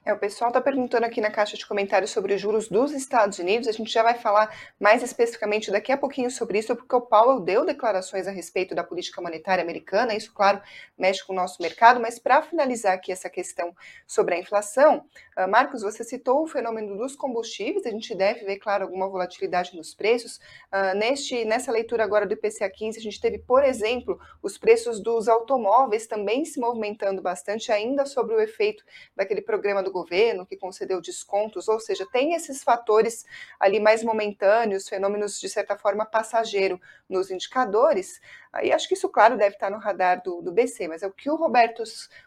É, 0.04 0.12
o 0.12 0.18
pessoal 0.18 0.50
está 0.50 0.60
perguntando 0.60 1.06
aqui 1.06 1.20
na 1.20 1.30
caixa 1.30 1.56
de 1.56 1.64
comentários 1.64 2.10
sobre 2.10 2.34
os 2.34 2.40
juros 2.40 2.68
dos 2.68 2.90
Estados 2.90 3.38
Unidos. 3.38 3.68
A 3.68 3.72
gente 3.72 3.92
já 3.92 4.02
vai 4.02 4.18
falar 4.18 4.52
mais 4.80 5.00
especificamente 5.00 5.70
daqui 5.70 5.92
a 5.92 5.96
pouquinho 5.96 6.28
sobre 6.28 6.58
isso, 6.58 6.74
porque 6.74 6.96
o 6.96 7.00
Powell 7.00 7.38
deu 7.38 7.64
declarações 7.64 8.26
a 8.26 8.32
respeito 8.32 8.74
da 8.74 8.82
política 8.82 9.22
monetária 9.22 9.62
americana. 9.62 10.12
Isso, 10.12 10.34
claro, 10.34 10.60
mexe 10.98 11.24
com 11.24 11.32
o 11.32 11.36
nosso 11.36 11.62
mercado. 11.62 12.00
Mas 12.00 12.18
para 12.18 12.42
finalizar 12.42 12.94
aqui 12.94 13.12
essa 13.12 13.30
questão 13.30 13.72
sobre 14.04 14.34
a 14.34 14.40
inflação, 14.40 15.04
uh, 15.38 15.48
Marcos, 15.48 15.82
você 15.82 16.02
citou 16.02 16.42
o 16.42 16.48
fenômeno 16.48 16.96
dos 16.96 17.14
combustíveis. 17.14 17.86
A 17.86 17.90
gente 17.90 18.12
deve 18.12 18.44
ver, 18.44 18.56
claro, 18.56 18.82
alguma 18.82 19.08
volatilidade 19.08 19.76
nos 19.76 19.94
preços. 19.94 20.38
Uh, 20.72 20.98
neste, 20.98 21.44
nessa 21.44 21.70
leitura 21.70 22.02
agora 22.02 22.26
do 22.26 22.34
IPCA 22.34 22.68
15, 22.68 22.98
a 22.98 23.02
gente 23.02 23.20
teve, 23.20 23.38
por 23.38 23.62
exemplo, 23.62 24.18
os 24.42 24.58
preços 24.58 25.00
dos 25.00 25.28
automóveis 25.28 26.08
também 26.08 26.44
se 26.44 26.58
movimentando 26.58 27.22
bastante, 27.22 27.70
ainda 27.70 28.04
sobre 28.04 28.34
o 28.34 28.40
efeito 28.40 28.82
daquele 29.14 29.42
programa 29.42 29.80
do 29.80 29.91
governo 29.92 30.46
que 30.46 30.56
concedeu 30.56 31.00
descontos, 31.00 31.68
ou 31.68 31.78
seja, 31.78 32.06
tem 32.10 32.34
esses 32.34 32.62
fatores 32.62 33.24
ali 33.60 33.78
mais 33.78 34.02
momentâneos, 34.02 34.88
fenômenos 34.88 35.38
de 35.38 35.48
certa 35.48 35.76
forma 35.76 36.04
passageiro 36.06 36.80
nos 37.08 37.30
indicadores. 37.30 38.20
Aí 38.52 38.70
acho 38.70 38.86
que 38.86 38.92
isso, 38.92 39.08
claro, 39.08 39.38
deve 39.38 39.54
estar 39.54 39.70
no 39.70 39.78
radar 39.78 40.22
do, 40.22 40.42
do 40.42 40.52
BC, 40.52 40.86
mas 40.86 41.02
é 41.02 41.06
o 41.06 41.12
que 41.12 41.30
o 41.30 41.36
Roberto, 41.36 41.82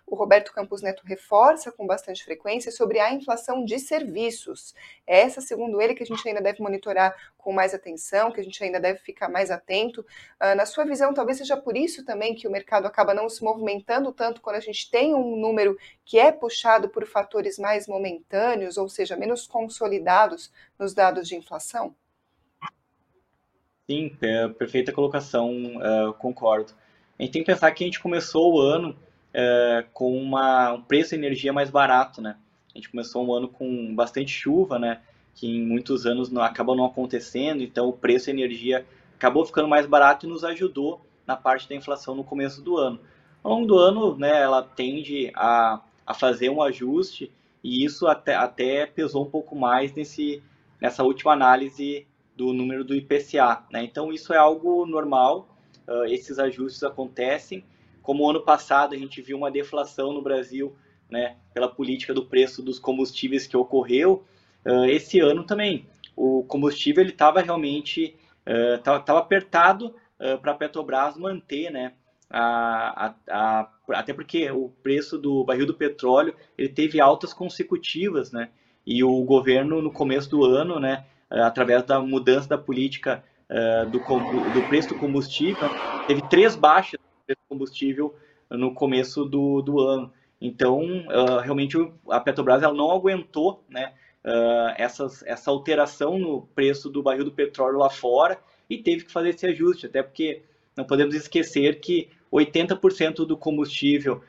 o 0.07 0.15
Roberto 0.15 0.51
Campos 0.51 0.81
Neto 0.81 1.03
reforça 1.05 1.71
com 1.71 1.85
bastante 1.85 2.23
frequência 2.25 2.71
sobre 2.71 2.99
a 2.99 3.13
inflação 3.13 3.63
de 3.63 3.77
serviços. 3.77 4.73
É 5.05 5.21
essa, 5.21 5.39
segundo 5.39 5.79
ele, 5.79 5.93
que 5.93 6.01
a 6.01 6.05
gente 6.05 6.27
ainda 6.27 6.41
deve 6.41 6.63
monitorar 6.63 7.15
com 7.37 7.53
mais 7.53 7.75
atenção, 7.75 8.31
que 8.31 8.41
a 8.41 8.43
gente 8.43 8.63
ainda 8.63 8.79
deve 8.79 8.97
ficar 8.99 9.29
mais 9.29 9.51
atento. 9.51 10.01
Uh, 10.01 10.55
na 10.55 10.65
sua 10.65 10.83
visão, 10.83 11.13
talvez 11.13 11.37
seja 11.37 11.55
por 11.55 11.77
isso 11.77 12.03
também 12.03 12.33
que 12.33 12.47
o 12.47 12.51
mercado 12.51 12.87
acaba 12.87 13.13
não 13.13 13.29
se 13.29 13.43
movimentando 13.43 14.11
tanto 14.11 14.41
quando 14.41 14.55
a 14.55 14.61
gente 14.61 14.89
tem 14.89 15.13
um 15.13 15.35
número 15.35 15.77
que 16.03 16.17
é 16.17 16.31
puxado 16.31 16.89
por 16.89 17.05
fatores 17.05 17.59
mais 17.59 17.87
momentâneos, 17.87 18.77
ou 18.77 18.89
seja, 18.89 19.15
menos 19.15 19.45
consolidados 19.45 20.51
nos 20.79 20.95
dados 20.95 21.27
de 21.27 21.35
inflação? 21.35 21.95
Sim, 23.89 24.17
é, 24.19 24.47
perfeita 24.47 24.91
colocação, 24.91 25.77
uh, 25.77 26.13
concordo. 26.13 26.73
A 27.19 27.23
gente 27.23 27.33
tem 27.33 27.43
que 27.43 27.51
pensar 27.51 27.71
que 27.71 27.83
a 27.83 27.87
gente 27.87 27.99
começou 27.99 28.55
o 28.55 28.59
ano 28.59 28.89
uh, 28.89 29.87
com 29.93 30.17
uma, 30.17 30.73
um 30.73 30.81
preço 30.81 31.11
de 31.11 31.15
energia 31.17 31.53
mais 31.53 31.69
barato, 31.69 32.19
né? 32.19 32.35
A 32.73 32.77
gente 32.77 32.89
começou 32.89 33.25
um 33.25 33.31
ano 33.31 33.47
com 33.47 33.95
bastante 33.95 34.31
chuva, 34.31 34.79
né? 34.79 35.01
Que 35.35 35.47
em 35.47 35.61
muitos 35.61 36.07
anos 36.07 36.31
não, 36.31 36.41
acabou 36.41 36.75
não 36.75 36.85
acontecendo, 36.85 37.61
então 37.61 37.87
o 37.87 37.93
preço 37.93 38.25
da 38.25 38.31
energia 38.31 38.85
acabou 39.15 39.45
ficando 39.45 39.67
mais 39.67 39.85
barato 39.85 40.25
e 40.25 40.29
nos 40.29 40.43
ajudou 40.43 41.05
na 41.27 41.35
parte 41.35 41.69
da 41.69 41.75
inflação 41.75 42.15
no 42.15 42.23
começo 42.23 42.63
do 42.63 42.77
ano. 42.77 42.99
Ao 43.43 43.51
longo 43.51 43.67
do 43.67 43.77
ano, 43.77 44.17
né, 44.17 44.41
ela 44.41 44.63
tende 44.63 45.31
a, 45.35 45.79
a 46.05 46.13
fazer 46.15 46.49
um 46.49 46.61
ajuste 46.61 47.31
e 47.63 47.85
isso 47.85 48.07
até, 48.07 48.35
até 48.35 48.87
pesou 48.87 49.23
um 49.25 49.29
pouco 49.29 49.55
mais 49.55 49.93
nesse, 49.93 50.41
nessa 50.81 51.03
última 51.03 51.33
análise 51.33 52.07
do 52.35 52.53
número 52.53 52.83
do 52.83 52.95
IPCA. 52.95 53.63
Né? 53.71 53.83
Então, 53.83 54.11
isso 54.11 54.33
é 54.33 54.37
algo 54.37 54.85
normal, 54.85 55.47
uh, 55.87 56.05
esses 56.05 56.37
ajustes 56.37 56.83
acontecem. 56.83 57.63
Como 58.01 58.29
ano 58.29 58.41
passado 58.41 58.93
a 58.93 58.97
gente 58.97 59.21
viu 59.21 59.37
uma 59.37 59.49
deflação 59.49 60.13
no 60.13 60.21
Brasil 60.21 60.75
né, 61.09 61.37
pela 61.53 61.67
política 61.67 62.13
do 62.13 62.25
preço 62.25 62.61
dos 62.61 62.79
combustíveis 62.79 63.47
que 63.47 63.57
ocorreu, 63.57 64.25
uh, 64.65 64.85
esse 64.85 65.19
ano 65.19 65.43
também 65.43 65.85
o 66.15 66.43
combustível 66.43 67.03
estava 67.05 67.41
realmente 67.41 68.15
estava 68.77 69.19
apertado 69.19 69.93
para 70.41 70.51
a 70.51 70.55
Petrobras 70.55 71.17
manter, 71.17 71.71
né, 71.71 71.93
a, 72.29 73.07
a, 73.07 73.15
a, 73.29 73.71
até 73.89 74.13
porque 74.13 74.49
o 74.51 74.69
preço 74.83 75.17
do 75.17 75.43
barril 75.43 75.65
do 75.65 75.73
petróleo 75.73 76.35
ele 76.57 76.69
teve 76.69 76.99
altas 76.99 77.33
consecutivas, 77.33 78.31
né, 78.31 78.49
e 78.85 79.03
o 79.03 79.23
governo 79.23 79.81
no 79.81 79.91
começo 79.91 80.29
do 80.29 80.43
ano, 80.43 80.79
né, 80.79 81.05
através 81.29 81.83
da 81.83 81.99
mudança 81.99 82.49
da 82.49 82.57
política 82.57 83.23
do, 83.91 83.99
do 83.99 84.67
preço 84.67 84.89
do 84.89 84.95
combustível, 84.95 85.69
teve 86.07 86.21
três 86.29 86.55
baixas 86.55 86.99
do 86.99 87.25
preço 87.25 87.39
do 87.41 87.49
combustível 87.49 88.15
no 88.49 88.73
começo 88.73 89.25
do, 89.25 89.61
do 89.61 89.79
ano. 89.79 90.11
Então, 90.41 90.81
realmente 91.43 91.77
a 92.09 92.19
Petrobras 92.19 92.61
ela 92.61 92.73
não 92.73 92.91
aguentou 92.91 93.63
né, 93.69 93.93
essas, 94.77 95.23
essa 95.23 95.49
alteração 95.51 96.17
no 96.17 96.41
preço 96.53 96.89
do 96.89 97.01
barril 97.01 97.25
do 97.25 97.31
petróleo 97.31 97.77
lá 97.77 97.89
fora 97.89 98.39
e 98.69 98.77
teve 98.77 99.05
que 99.05 99.11
fazer 99.11 99.29
esse 99.29 99.45
ajuste, 99.45 99.85
até 99.85 100.01
porque 100.01 100.43
não 100.75 100.83
podemos 100.83 101.15
esquecer 101.15 101.79
que 101.79 102.09
80% 102.31 103.25
do 103.25 103.37
combustível 103.37 104.21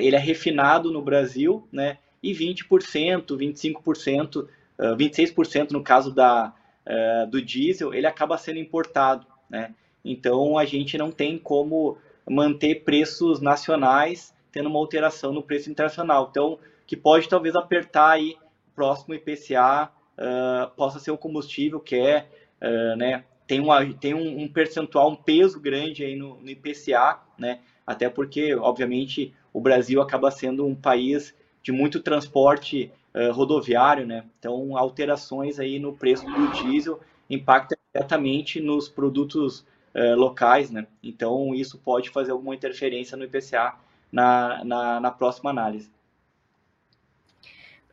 ele 0.00 0.16
é 0.16 0.18
refinado 0.18 0.90
no 0.90 1.00
Brasil, 1.00 1.66
né, 1.72 1.98
e 2.22 2.32
20%, 2.32 3.26
25%, 3.36 4.48
26% 4.96 5.70
no 5.70 5.82
caso 5.82 6.12
da, 6.12 6.52
do 7.30 7.40
diesel, 7.40 7.94
ele 7.94 8.06
acaba 8.06 8.36
sendo 8.36 8.58
importado. 8.58 9.26
Né? 9.48 9.74
Então, 10.04 10.58
a 10.58 10.64
gente 10.64 10.98
não 10.98 11.10
tem 11.10 11.38
como 11.38 11.96
manter 12.28 12.82
preços 12.84 13.40
nacionais 13.40 14.34
tendo 14.52 14.68
uma 14.68 14.78
alteração 14.78 15.32
no 15.32 15.42
preço 15.42 15.70
internacional. 15.70 16.28
Então, 16.30 16.58
que 16.86 16.96
pode 16.96 17.28
talvez 17.28 17.56
apertar 17.56 18.10
aí 18.10 18.36
o 18.68 18.74
próximo 18.74 19.14
IPCA, 19.14 19.90
uh, 20.18 20.70
possa 20.76 20.98
ser 20.98 21.10
o 21.10 21.18
combustível 21.18 21.80
que 21.80 21.96
é, 21.96 22.26
uh, 22.60 22.96
né, 22.96 23.24
tem, 23.46 23.60
uma, 23.60 23.84
tem 23.94 24.12
um, 24.12 24.42
um, 24.42 24.48
percentual, 24.48 25.10
um 25.10 25.16
peso 25.16 25.58
grande 25.58 26.04
aí 26.04 26.14
no, 26.14 26.36
no 26.40 26.50
IPCA, 26.50 27.20
né, 27.38 27.60
até 27.86 28.10
porque, 28.10 28.54
obviamente, 28.54 29.34
o 29.52 29.60
Brasil 29.60 30.00
acaba 30.02 30.30
sendo 30.30 30.66
um 30.66 30.74
país 30.74 31.34
de 31.62 31.72
muito 31.72 32.00
transporte 32.00 32.90
uh, 33.14 33.32
rodoviário, 33.32 34.06
né, 34.06 34.24
então 34.38 34.76
alterações 34.76 35.58
aí 35.58 35.78
no 35.78 35.92
preço 35.92 36.24
do 36.26 36.52
diesel 36.52 37.00
impactam 37.28 37.78
diretamente 37.92 38.60
nos 38.60 38.88
produtos 38.88 39.60
uh, 39.94 40.16
locais, 40.16 40.70
né? 40.70 40.86
Então 41.02 41.54
isso 41.54 41.78
pode 41.78 42.10
fazer 42.10 42.32
alguma 42.32 42.54
interferência 42.54 43.16
no 43.16 43.24
IPCA 43.24 43.74
na, 44.10 44.64
na, 44.64 45.00
na 45.00 45.10
próxima 45.10 45.50
análise. 45.50 45.90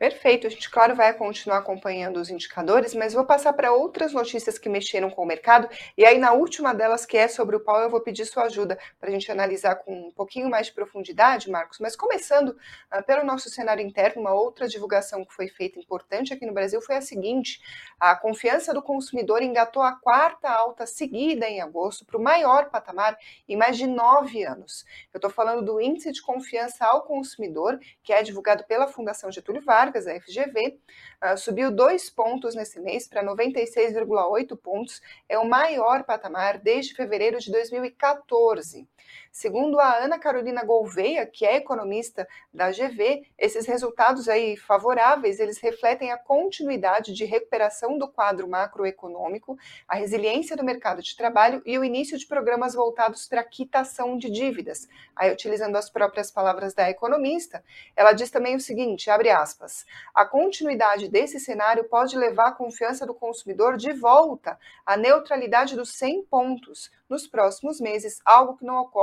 Perfeito, 0.00 0.46
a 0.46 0.50
gente, 0.50 0.70
claro, 0.70 0.96
vai 0.96 1.12
continuar 1.12 1.58
acompanhando 1.58 2.16
os 2.16 2.30
indicadores, 2.30 2.94
mas 2.94 3.12
vou 3.12 3.22
passar 3.22 3.52
para 3.52 3.70
outras 3.70 4.14
notícias 4.14 4.58
que 4.58 4.66
mexeram 4.66 5.10
com 5.10 5.22
o 5.22 5.26
mercado. 5.26 5.68
E 5.94 6.06
aí, 6.06 6.16
na 6.16 6.32
última 6.32 6.72
delas, 6.72 7.04
que 7.04 7.18
é 7.18 7.28
sobre 7.28 7.54
o 7.54 7.60
pau, 7.60 7.82
eu 7.82 7.90
vou 7.90 8.00
pedir 8.00 8.24
sua 8.24 8.44
ajuda 8.44 8.78
para 8.98 9.10
a 9.10 9.12
gente 9.12 9.30
analisar 9.30 9.74
com 9.74 10.08
um 10.08 10.10
pouquinho 10.10 10.48
mais 10.48 10.68
de 10.68 10.72
profundidade, 10.72 11.50
Marcos. 11.50 11.78
Mas 11.78 11.94
começando 11.94 12.48
uh, 12.48 13.04
pelo 13.06 13.26
nosso 13.26 13.50
cenário 13.50 13.84
interno, 13.86 14.22
uma 14.22 14.32
outra 14.32 14.66
divulgação 14.66 15.22
que 15.22 15.34
foi 15.34 15.48
feita 15.48 15.78
importante 15.78 16.32
aqui 16.32 16.46
no 16.46 16.54
Brasil 16.54 16.80
foi 16.80 16.96
a 16.96 17.02
seguinte: 17.02 17.60
a 18.00 18.16
confiança 18.16 18.72
do 18.72 18.80
consumidor 18.80 19.42
engatou 19.42 19.82
a 19.82 19.92
quarta 19.92 20.48
alta 20.48 20.86
seguida 20.86 21.46
em 21.46 21.60
agosto 21.60 22.06
para 22.06 22.16
o 22.16 22.22
maior 22.22 22.70
patamar 22.70 23.18
em 23.46 23.54
mais 23.54 23.76
de 23.76 23.86
nove 23.86 24.44
anos. 24.44 24.82
Eu 25.12 25.18
estou 25.18 25.30
falando 25.30 25.62
do 25.62 25.78
índice 25.78 26.10
de 26.10 26.22
confiança 26.22 26.86
ao 26.86 27.02
consumidor, 27.02 27.78
que 28.02 28.14
é 28.14 28.22
divulgado 28.22 28.64
pela 28.64 28.88
Fundação 28.88 29.30
Getúlio 29.30 29.60
Vargas 29.60 29.89
Vargas, 29.90 30.06
a 30.06 30.14
FGV, 30.20 30.78
uh, 31.22 31.36
subiu 31.36 31.70
dois 31.70 32.08
pontos 32.08 32.54
nesse 32.54 32.78
mês 32.80 33.08
para 33.08 33.24
96,8 33.24 34.56
pontos, 34.56 35.00
é 35.28 35.36
o 35.36 35.48
maior 35.48 36.04
patamar 36.04 36.58
desde 36.58 36.94
fevereiro 36.94 37.38
de 37.40 37.50
2014. 37.50 38.88
Segundo 39.32 39.78
a 39.78 39.96
Ana 39.96 40.18
Carolina 40.18 40.64
Gouveia, 40.64 41.24
que 41.24 41.46
é 41.46 41.56
economista 41.56 42.26
da 42.52 42.70
GV, 42.70 43.26
esses 43.38 43.66
resultados 43.66 44.28
aí 44.28 44.56
favoráveis, 44.56 45.38
eles 45.38 45.58
refletem 45.58 46.10
a 46.10 46.18
continuidade 46.18 47.12
de 47.12 47.24
recuperação 47.24 47.96
do 47.96 48.08
quadro 48.08 48.48
macroeconômico, 48.48 49.56
a 49.86 49.94
resiliência 49.94 50.56
do 50.56 50.64
mercado 50.64 51.02
de 51.02 51.16
trabalho 51.16 51.62
e 51.64 51.78
o 51.78 51.84
início 51.84 52.18
de 52.18 52.26
programas 52.26 52.74
voltados 52.74 53.26
para 53.26 53.44
quitação 53.44 54.18
de 54.18 54.30
dívidas. 54.30 54.88
Aí, 55.14 55.32
utilizando 55.32 55.76
as 55.76 55.88
próprias 55.88 56.30
palavras 56.30 56.74
da 56.74 56.90
economista, 56.90 57.62
ela 57.96 58.12
diz 58.12 58.30
também 58.30 58.56
o 58.56 58.60
seguinte, 58.60 59.10
abre 59.10 59.30
aspas, 59.30 59.84
a 60.14 60.24
continuidade 60.24 61.08
desse 61.08 61.38
cenário 61.38 61.84
pode 61.84 62.16
levar 62.16 62.48
a 62.48 62.52
confiança 62.52 63.06
do 63.06 63.14
consumidor 63.14 63.76
de 63.76 63.92
volta 63.92 64.58
à 64.84 64.96
neutralidade 64.96 65.76
dos 65.76 65.90
100 65.94 66.24
pontos, 66.24 66.90
nos 67.08 67.26
próximos 67.26 67.80
meses, 67.80 68.20
algo 68.24 68.56
que 68.56 68.64
não 68.64 68.76
ocorre 68.76 68.99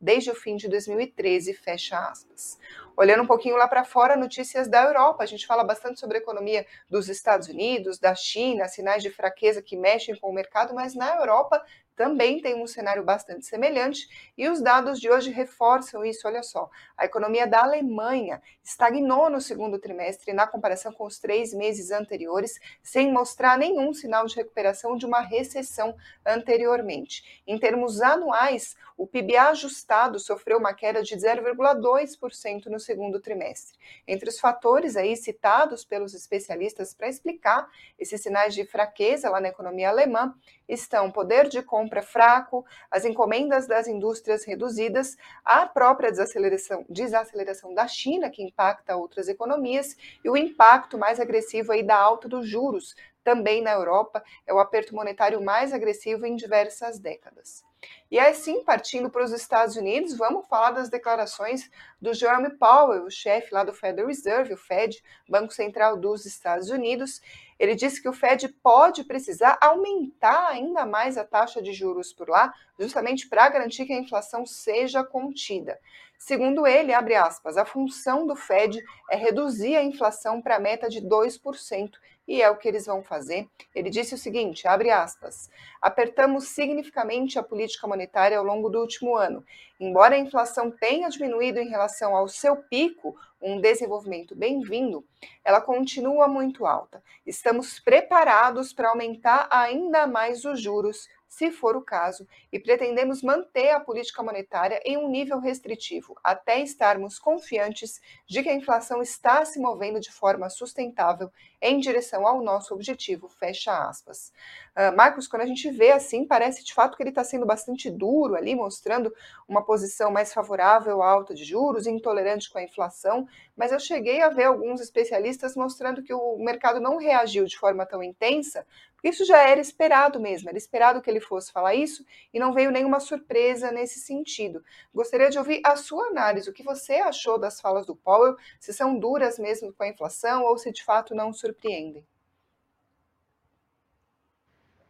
desde 0.00 0.30
o 0.30 0.34
fim 0.34 0.56
de 0.56 0.68
2013, 0.68 1.54
fecha 1.54 1.98
aspas. 1.98 2.58
Olhando 2.96 3.22
um 3.22 3.26
pouquinho 3.26 3.56
lá 3.56 3.66
para 3.66 3.84
fora, 3.84 4.16
notícias 4.16 4.68
da 4.68 4.82
Europa. 4.82 5.22
A 5.22 5.26
gente 5.26 5.46
fala 5.46 5.64
bastante 5.64 5.98
sobre 5.98 6.18
a 6.18 6.20
economia 6.20 6.66
dos 6.88 7.08
Estados 7.08 7.48
Unidos, 7.48 7.98
da 7.98 8.14
China, 8.14 8.68
sinais 8.68 9.02
de 9.02 9.10
fraqueza 9.10 9.62
que 9.62 9.76
mexem 9.76 10.14
com 10.16 10.28
o 10.28 10.34
mercado, 10.34 10.74
mas 10.74 10.94
na 10.94 11.16
Europa 11.16 11.64
também 12.00 12.40
tem 12.40 12.54
um 12.54 12.66
cenário 12.66 13.04
bastante 13.04 13.44
semelhante 13.44 14.08
e 14.34 14.48
os 14.48 14.62
dados 14.62 14.98
de 14.98 15.10
hoje 15.10 15.30
reforçam 15.30 16.02
isso. 16.02 16.26
Olha 16.26 16.42
só, 16.42 16.70
a 16.96 17.04
economia 17.04 17.46
da 17.46 17.62
Alemanha 17.62 18.40
estagnou 18.64 19.28
no 19.28 19.38
segundo 19.38 19.78
trimestre 19.78 20.32
na 20.32 20.46
comparação 20.46 20.94
com 20.94 21.04
os 21.04 21.18
três 21.18 21.52
meses 21.52 21.90
anteriores, 21.90 22.58
sem 22.82 23.12
mostrar 23.12 23.58
nenhum 23.58 23.92
sinal 23.92 24.24
de 24.24 24.34
recuperação 24.34 24.96
de 24.96 25.04
uma 25.04 25.20
recessão 25.20 25.94
anteriormente. 26.24 27.42
Em 27.46 27.58
termos 27.58 28.00
anuais, 28.00 28.76
o 28.96 29.06
PIB 29.06 29.36
ajustado 29.36 30.18
sofreu 30.18 30.56
uma 30.58 30.72
queda 30.72 31.02
de 31.02 31.14
0,2% 31.14 32.66
no 32.66 32.80
segundo 32.80 33.20
trimestre. 33.20 33.78
Entre 34.08 34.28
os 34.28 34.40
fatores 34.40 34.96
aí 34.96 35.16
citados 35.16 35.84
pelos 35.84 36.14
especialistas 36.14 36.94
para 36.94 37.08
explicar 37.08 37.68
esses 37.98 38.22
sinais 38.22 38.54
de 38.54 38.64
fraqueza 38.64 39.28
lá 39.28 39.38
na 39.38 39.48
economia 39.48 39.90
alemã 39.90 40.34
estão 40.72 41.10
poder 41.10 41.48
de 41.48 41.62
compra 41.62 42.02
fraco, 42.02 42.64
as 42.90 43.04
encomendas 43.04 43.66
das 43.66 43.88
indústrias 43.88 44.44
reduzidas, 44.44 45.16
a 45.44 45.66
própria 45.66 46.10
desaceleração, 46.10 46.84
desaceleração 46.88 47.74
da 47.74 47.86
China, 47.88 48.30
que 48.30 48.42
impacta 48.42 48.96
outras 48.96 49.28
economias, 49.28 49.96
e 50.24 50.30
o 50.30 50.36
impacto 50.36 50.96
mais 50.96 51.18
agressivo 51.18 51.72
aí 51.72 51.82
da 51.82 51.96
alta 51.96 52.28
dos 52.28 52.48
juros, 52.48 52.94
também 53.22 53.62
na 53.62 53.72
Europa, 53.72 54.22
é 54.46 54.54
o 54.54 54.58
aperto 54.58 54.94
monetário 54.94 55.42
mais 55.42 55.72
agressivo 55.72 56.24
em 56.24 56.36
diversas 56.36 56.98
décadas. 56.98 57.64
E 58.10 58.18
assim, 58.18 58.64
partindo 58.64 59.08
para 59.08 59.24
os 59.24 59.32
Estados 59.32 59.76
Unidos, 59.76 60.16
vamos 60.16 60.46
falar 60.48 60.72
das 60.72 60.90
declarações 60.90 61.70
do 62.00 62.12
Jerome 62.12 62.50
Powell, 62.58 63.04
o 63.04 63.10
chefe 63.10 63.54
lá 63.54 63.64
do 63.64 63.72
Federal 63.72 64.08
Reserve, 64.08 64.54
o 64.54 64.56
Fed, 64.56 65.02
Banco 65.28 65.52
Central 65.52 65.96
dos 65.96 66.26
Estados 66.26 66.70
Unidos. 66.70 67.20
Ele 67.60 67.74
disse 67.74 68.00
que 68.00 68.08
o 68.08 68.12
Fed 68.12 68.48
pode 68.62 69.04
precisar 69.04 69.58
aumentar 69.60 70.48
ainda 70.48 70.86
mais 70.86 71.18
a 71.18 71.24
taxa 71.24 71.60
de 71.60 71.74
juros 71.74 72.10
por 72.10 72.26
lá, 72.26 72.50
justamente 72.78 73.28
para 73.28 73.50
garantir 73.50 73.84
que 73.84 73.92
a 73.92 73.98
inflação 73.98 74.46
seja 74.46 75.04
contida. 75.04 75.78
Segundo 76.18 76.66
ele, 76.66 76.94
abre 76.94 77.14
aspas, 77.14 77.58
a 77.58 77.66
função 77.66 78.26
do 78.26 78.34
Fed 78.34 78.82
é 79.10 79.16
reduzir 79.16 79.76
a 79.76 79.82
inflação 79.82 80.40
para 80.40 80.56
a 80.56 80.58
meta 80.58 80.88
de 80.88 81.02
2%, 81.02 81.90
e 82.30 82.40
é 82.40 82.48
o 82.48 82.56
que 82.56 82.68
eles 82.68 82.86
vão 82.86 83.02
fazer. 83.02 83.48
Ele 83.74 83.90
disse 83.90 84.14
o 84.14 84.18
seguinte, 84.18 84.68
abre 84.68 84.88
aspas, 84.88 85.50
apertamos 85.82 86.44
significativamente 86.44 87.40
a 87.40 87.42
política 87.42 87.88
monetária 87.88 88.38
ao 88.38 88.44
longo 88.44 88.68
do 88.68 88.78
último 88.78 89.16
ano. 89.16 89.44
Embora 89.80 90.14
a 90.14 90.18
inflação 90.18 90.70
tenha 90.70 91.08
diminuído 91.08 91.58
em 91.58 91.68
relação 91.68 92.14
ao 92.14 92.28
seu 92.28 92.54
pico, 92.54 93.16
um 93.42 93.60
desenvolvimento 93.60 94.36
bem-vindo, 94.36 95.04
ela 95.44 95.60
continua 95.60 96.28
muito 96.28 96.66
alta. 96.66 97.02
Estamos 97.26 97.80
preparados 97.80 98.72
para 98.72 98.90
aumentar 98.90 99.48
ainda 99.50 100.06
mais 100.06 100.44
os 100.44 100.62
juros 100.62 101.08
se 101.30 101.52
for 101.52 101.76
o 101.76 101.80
caso, 101.80 102.26
e 102.52 102.58
pretendemos 102.58 103.22
manter 103.22 103.70
a 103.70 103.78
política 103.78 104.20
monetária 104.20 104.82
em 104.84 104.98
um 104.98 105.08
nível 105.08 105.38
restritivo, 105.38 106.16
até 106.24 106.60
estarmos 106.60 107.20
confiantes 107.20 108.00
de 108.26 108.42
que 108.42 108.48
a 108.48 108.54
inflação 108.54 109.00
está 109.00 109.44
se 109.44 109.60
movendo 109.60 110.00
de 110.00 110.10
forma 110.10 110.50
sustentável 110.50 111.30
em 111.62 111.78
direção 111.78 112.26
ao 112.26 112.42
nosso 112.42 112.74
objetivo, 112.74 113.28
fecha 113.28 113.88
aspas. 113.88 114.32
Uh, 114.74 114.96
Marcos, 114.96 115.28
quando 115.28 115.42
a 115.42 115.46
gente 115.46 115.70
vê 115.70 115.92
assim, 115.92 116.26
parece 116.26 116.64
de 116.64 116.74
fato 116.74 116.96
que 116.96 117.02
ele 117.02 117.10
está 117.10 117.22
sendo 117.22 117.46
bastante 117.46 117.88
duro 117.90 118.34
ali, 118.34 118.56
mostrando 118.56 119.14
uma 119.46 119.64
posição 119.64 120.10
mais 120.10 120.34
favorável 120.34 121.00
à 121.00 121.08
alta 121.08 121.32
de 121.32 121.44
juros, 121.44 121.86
intolerante 121.86 122.50
com 122.50 122.58
a 122.58 122.62
inflação, 122.62 123.28
mas 123.56 123.70
eu 123.70 123.78
cheguei 123.78 124.20
a 124.20 124.30
ver 124.30 124.44
alguns 124.44 124.80
especialistas 124.80 125.54
mostrando 125.54 126.02
que 126.02 126.12
o 126.12 126.38
mercado 126.38 126.80
não 126.80 126.96
reagiu 126.96 127.44
de 127.44 127.56
forma 127.56 127.86
tão 127.86 128.02
intensa, 128.02 128.66
Isso 129.02 129.24
já 129.24 129.38
era 129.48 129.60
esperado 129.60 130.20
mesmo, 130.20 130.48
era 130.48 130.58
esperado 130.58 131.00
que 131.00 131.08
ele 131.10 131.20
fosse 131.20 131.52
falar 131.52 131.74
isso 131.74 132.04
e 132.32 132.38
não 132.38 132.52
veio 132.52 132.70
nenhuma 132.70 133.00
surpresa 133.00 133.70
nesse 133.70 134.00
sentido. 134.00 134.62
Gostaria 134.94 135.30
de 135.30 135.38
ouvir 135.38 135.60
a 135.64 135.76
sua 135.76 136.06
análise, 136.06 136.48
o 136.50 136.52
que 136.52 136.62
você 136.62 136.94
achou 136.94 137.38
das 137.38 137.60
falas 137.60 137.86
do 137.86 137.96
Powell, 137.96 138.36
se 138.58 138.72
são 138.72 138.98
duras 138.98 139.38
mesmo 139.38 139.72
com 139.72 139.82
a 139.82 139.88
inflação 139.88 140.44
ou 140.44 140.58
se 140.58 140.70
de 140.70 140.84
fato 140.84 141.14
não 141.14 141.32
surpreendem. 141.32 142.04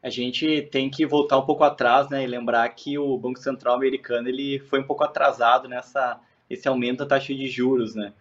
A 0.03 0.09
gente 0.09 0.63
tem 0.73 0.91
que 0.91 1.07
voltar 1.07 1.39
um 1.39 1.45
pouco 1.45 1.63
atrás, 1.63 2.09
né, 2.09 2.25
e 2.25 2.27
lembrar 2.27 2.67
que 2.71 2.99
o 2.99 3.19
Banco 3.19 3.39
Central 3.39 3.75
americano 3.75 4.29
ele 4.29 4.59
foi 4.61 4.81
um 4.81 4.87
pouco 4.87 5.05
atrasado 5.05 5.69
nessa 5.69 6.19
esse 6.49 6.67
aumento 6.67 6.99
da 6.99 7.07
taxa 7.07 7.33
de 7.33 7.47
juros, 7.49 7.95
né? 7.95 8.13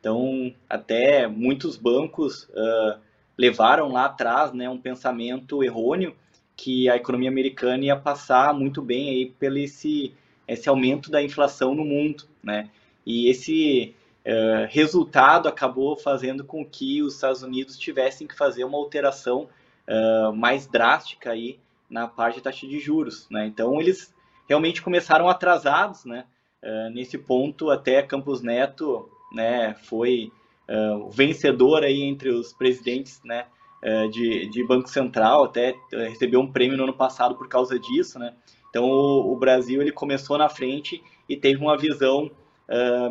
Então, 0.00 0.52
até 0.68 1.28
muitos 1.28 1.76
bancos 1.76 2.44
uh, 2.44 3.00
levaram 3.36 3.92
lá 3.92 4.06
atrás 4.06 4.52
né, 4.52 4.68
um 4.68 4.78
pensamento 4.78 5.62
errôneo 5.62 6.14
que 6.56 6.88
a 6.88 6.96
economia 6.96 7.28
americana 7.28 7.84
ia 7.84 7.96
passar 7.96 8.54
muito 8.54 8.80
bem 8.80 9.10
aí 9.10 9.26
pelo 9.38 9.58
esse, 9.58 10.14
esse 10.48 10.68
aumento 10.68 11.10
da 11.10 11.22
inflação 11.22 11.74
no 11.74 11.84
mundo, 11.84 12.24
né? 12.42 12.70
E 13.04 13.28
esse 13.28 13.94
uh, 14.24 14.66
resultado 14.70 15.48
acabou 15.48 15.96
fazendo 15.96 16.42
com 16.44 16.64
que 16.64 17.02
os 17.02 17.14
Estados 17.14 17.42
Unidos 17.42 17.78
tivessem 17.78 18.26
que 18.26 18.36
fazer 18.36 18.64
uma 18.64 18.78
alteração 18.78 19.48
uh, 19.86 20.32
mais 20.34 20.66
drástica 20.66 21.30
aí 21.30 21.60
na 21.90 22.08
parte 22.08 22.38
da 22.38 22.50
taxa 22.50 22.66
de 22.66 22.80
juros, 22.80 23.28
né? 23.30 23.46
Então 23.46 23.78
eles 23.78 24.14
realmente 24.48 24.80
começaram 24.80 25.28
atrasados, 25.28 26.06
né? 26.06 26.24
Uh, 26.62 26.90
nesse 26.90 27.18
ponto 27.18 27.70
até 27.70 28.02
Campos 28.02 28.40
Neto, 28.40 29.10
né? 29.30 29.74
Foi 29.74 30.32
uh, 30.68 31.08
vencedor 31.10 31.82
aí 31.82 32.02
entre 32.02 32.28
os 32.28 32.52
presidentes, 32.52 33.20
né? 33.24 33.46
Uh, 33.82 34.08
de, 34.10 34.48
de 34.48 34.66
Banco 34.66 34.88
Central, 34.88 35.44
até 35.44 35.74
recebeu 35.92 36.40
um 36.40 36.50
prêmio 36.50 36.76
no 36.76 36.84
ano 36.84 36.94
passado 36.94 37.34
por 37.36 37.48
causa 37.48 37.78
disso, 37.78 38.18
né? 38.18 38.34
Então 38.70 38.84
o, 38.84 39.32
o 39.32 39.36
Brasil 39.36 39.80
ele 39.80 39.92
começou 39.92 40.36
na 40.38 40.48
frente 40.48 41.02
e 41.28 41.36
teve 41.36 41.60
uma 41.60 41.76
visão 41.76 42.30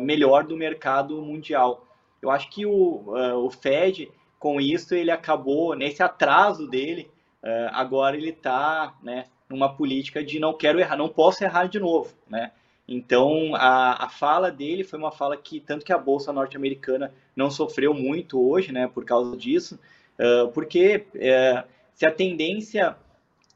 melhor 0.02 0.44
do 0.44 0.54
mercado 0.54 1.22
mundial. 1.22 1.86
Eu 2.20 2.30
acho 2.30 2.50
que 2.50 2.66
o, 2.66 3.04
o 3.42 3.50
Fed 3.50 4.10
com 4.38 4.60
isso 4.60 4.94
ele 4.94 5.10
acabou 5.10 5.74
nesse 5.74 6.02
atraso 6.02 6.68
dele 6.68 7.10
uh, 7.42 7.70
agora 7.72 8.16
ele 8.16 8.30
está 8.30 8.94
né 9.02 9.26
numa 9.48 9.74
política 9.74 10.22
de 10.22 10.38
não 10.38 10.54
quero 10.54 10.78
errar 10.78 10.96
não 10.96 11.08
posso 11.08 11.42
errar 11.44 11.66
de 11.66 11.78
novo 11.78 12.12
né 12.28 12.52
então 12.88 13.54
a, 13.54 14.04
a 14.04 14.08
fala 14.08 14.50
dele 14.50 14.84
foi 14.84 14.98
uma 14.98 15.10
fala 15.10 15.36
que 15.36 15.60
tanto 15.60 15.84
que 15.84 15.92
a 15.92 15.98
bolsa 15.98 16.32
norte-americana 16.32 17.12
não 17.34 17.50
sofreu 17.50 17.92
muito 17.92 18.40
hoje 18.40 18.72
né 18.72 18.86
por 18.86 19.04
causa 19.04 19.36
disso 19.36 19.78
uh, 20.18 20.50
porque 20.52 21.06
uh, 21.14 21.66
se 21.94 22.06
a 22.06 22.10
tendência 22.10 22.96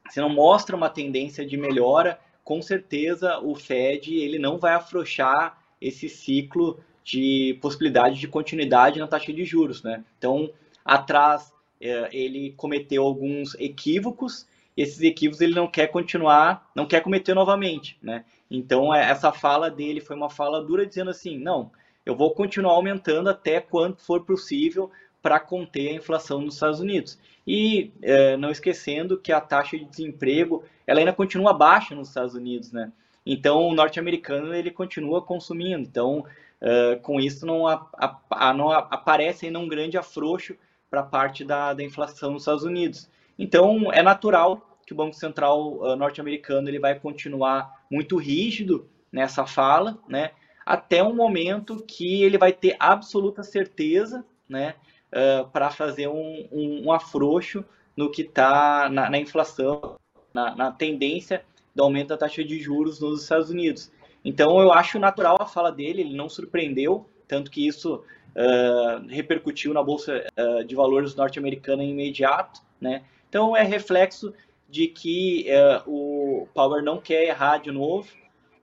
se 0.08 0.20
não 0.20 0.28
mostra 0.28 0.74
uma 0.74 0.90
tendência 0.90 1.46
de 1.46 1.56
melhora 1.56 2.18
com 2.42 2.60
certeza 2.60 3.38
o 3.38 3.54
Fed 3.54 4.14
ele 4.14 4.38
não 4.38 4.58
vai 4.58 4.74
afrouxar 4.74 5.58
esse 5.80 6.08
ciclo 6.08 6.78
de 7.02 7.58
possibilidade 7.60 8.20
de 8.20 8.28
continuidade 8.28 9.00
na 9.00 9.06
taxa 9.06 9.32
de 9.32 9.44
juros, 9.44 9.82
né? 9.82 10.04
Então, 10.18 10.50
atrás 10.84 11.52
é, 11.80 12.08
ele 12.12 12.52
cometeu 12.56 13.04
alguns 13.04 13.54
equívocos, 13.54 14.46
esses 14.76 15.00
equívocos 15.02 15.40
ele 15.40 15.54
não 15.54 15.66
quer 15.66 15.88
continuar, 15.88 16.70
não 16.74 16.86
quer 16.86 17.00
cometer 17.02 17.34
novamente, 17.34 17.98
né? 18.02 18.24
Então 18.50 18.94
é, 18.94 19.10
essa 19.10 19.32
fala 19.32 19.70
dele 19.70 20.00
foi 20.00 20.16
uma 20.16 20.30
fala 20.30 20.62
dura 20.62 20.86
dizendo 20.86 21.10
assim, 21.10 21.38
não, 21.38 21.70
eu 22.04 22.14
vou 22.14 22.32
continuar 22.32 22.72
aumentando 22.72 23.28
até 23.28 23.60
quanto 23.60 24.02
for 24.02 24.24
possível 24.24 24.90
para 25.22 25.38
conter 25.38 25.90
a 25.90 25.94
inflação 25.94 26.40
nos 26.40 26.54
Estados 26.54 26.80
Unidos. 26.80 27.18
E 27.46 27.92
é, 28.02 28.36
não 28.36 28.50
esquecendo 28.50 29.18
que 29.18 29.32
a 29.32 29.40
taxa 29.40 29.76
de 29.76 29.84
desemprego 29.84 30.64
ela 30.86 31.00
ainda 31.00 31.12
continua 31.12 31.52
baixa 31.52 31.94
nos 31.94 32.08
Estados 32.08 32.34
Unidos, 32.34 32.72
né? 32.72 32.92
Então 33.24 33.68
o 33.68 33.74
norte-americano 33.74 34.54
ele 34.54 34.70
continua 34.70 35.20
consumindo. 35.20 35.82
Então 35.82 36.24
é, 36.60 36.96
com 36.96 37.20
isso 37.20 37.46
não, 37.46 37.66
a, 37.66 37.86
a, 38.30 38.52
não 38.52 38.70
aparece 38.70 39.46
ainda 39.46 39.58
um 39.58 39.68
grande 39.68 39.96
afrouxo 39.96 40.54
para 40.90 41.00
a 41.00 41.04
parte 41.04 41.44
da, 41.44 41.72
da 41.72 41.82
inflação 41.82 42.32
nos 42.32 42.42
Estados 42.42 42.64
Unidos. 42.64 43.08
Então, 43.38 43.90
é 43.90 44.02
natural 44.02 44.69
que 44.90 44.94
o 44.94 44.96
Banco 44.96 45.14
Central 45.14 45.74
uh, 45.74 45.94
norte-americano 45.94 46.68
ele 46.68 46.80
vai 46.80 46.98
continuar 46.98 47.84
muito 47.88 48.16
rígido 48.16 48.88
nessa 49.12 49.46
fala, 49.46 49.96
né, 50.08 50.32
até 50.66 51.00
um 51.00 51.14
momento 51.14 51.84
que 51.86 52.24
ele 52.24 52.36
vai 52.36 52.52
ter 52.52 52.74
absoluta 52.76 53.44
certeza, 53.44 54.24
né, 54.48 54.74
uh, 55.12 55.48
para 55.50 55.70
fazer 55.70 56.08
um, 56.08 56.48
um, 56.50 56.86
um, 56.86 56.92
afrouxo 56.92 57.64
no 57.96 58.10
que 58.10 58.22
está 58.22 58.88
na, 58.90 59.08
na, 59.08 59.18
inflação, 59.18 59.96
na, 60.34 60.56
na, 60.56 60.72
tendência 60.72 61.44
do 61.72 61.84
aumento 61.84 62.08
da 62.08 62.16
taxa 62.16 62.42
de 62.42 62.58
juros 62.58 63.00
nos 63.00 63.22
Estados 63.22 63.48
Unidos. 63.48 63.92
Então, 64.24 64.60
eu 64.60 64.72
acho 64.72 64.98
natural 64.98 65.36
a 65.40 65.46
fala 65.46 65.70
dele, 65.70 66.00
ele 66.00 66.16
não 66.16 66.28
surpreendeu, 66.28 67.08
tanto 67.28 67.48
que 67.48 67.64
isso 67.64 67.94
uh, 68.34 69.06
repercutiu 69.08 69.72
na 69.72 69.84
bolsa 69.84 70.26
uh, 70.36 70.64
de 70.64 70.74
valores 70.74 71.14
norte-americana 71.14 71.84
imediato, 71.84 72.60
né? 72.80 73.04
Então 73.30 73.56
é 73.56 73.62
reflexo 73.62 74.34
de 74.70 74.86
que 74.86 75.46
uh, 75.48 75.90
o 75.90 76.48
Power 76.54 76.82
não 76.82 77.00
quer 77.00 77.24
errar 77.24 77.58
de 77.58 77.72
novo 77.72 78.08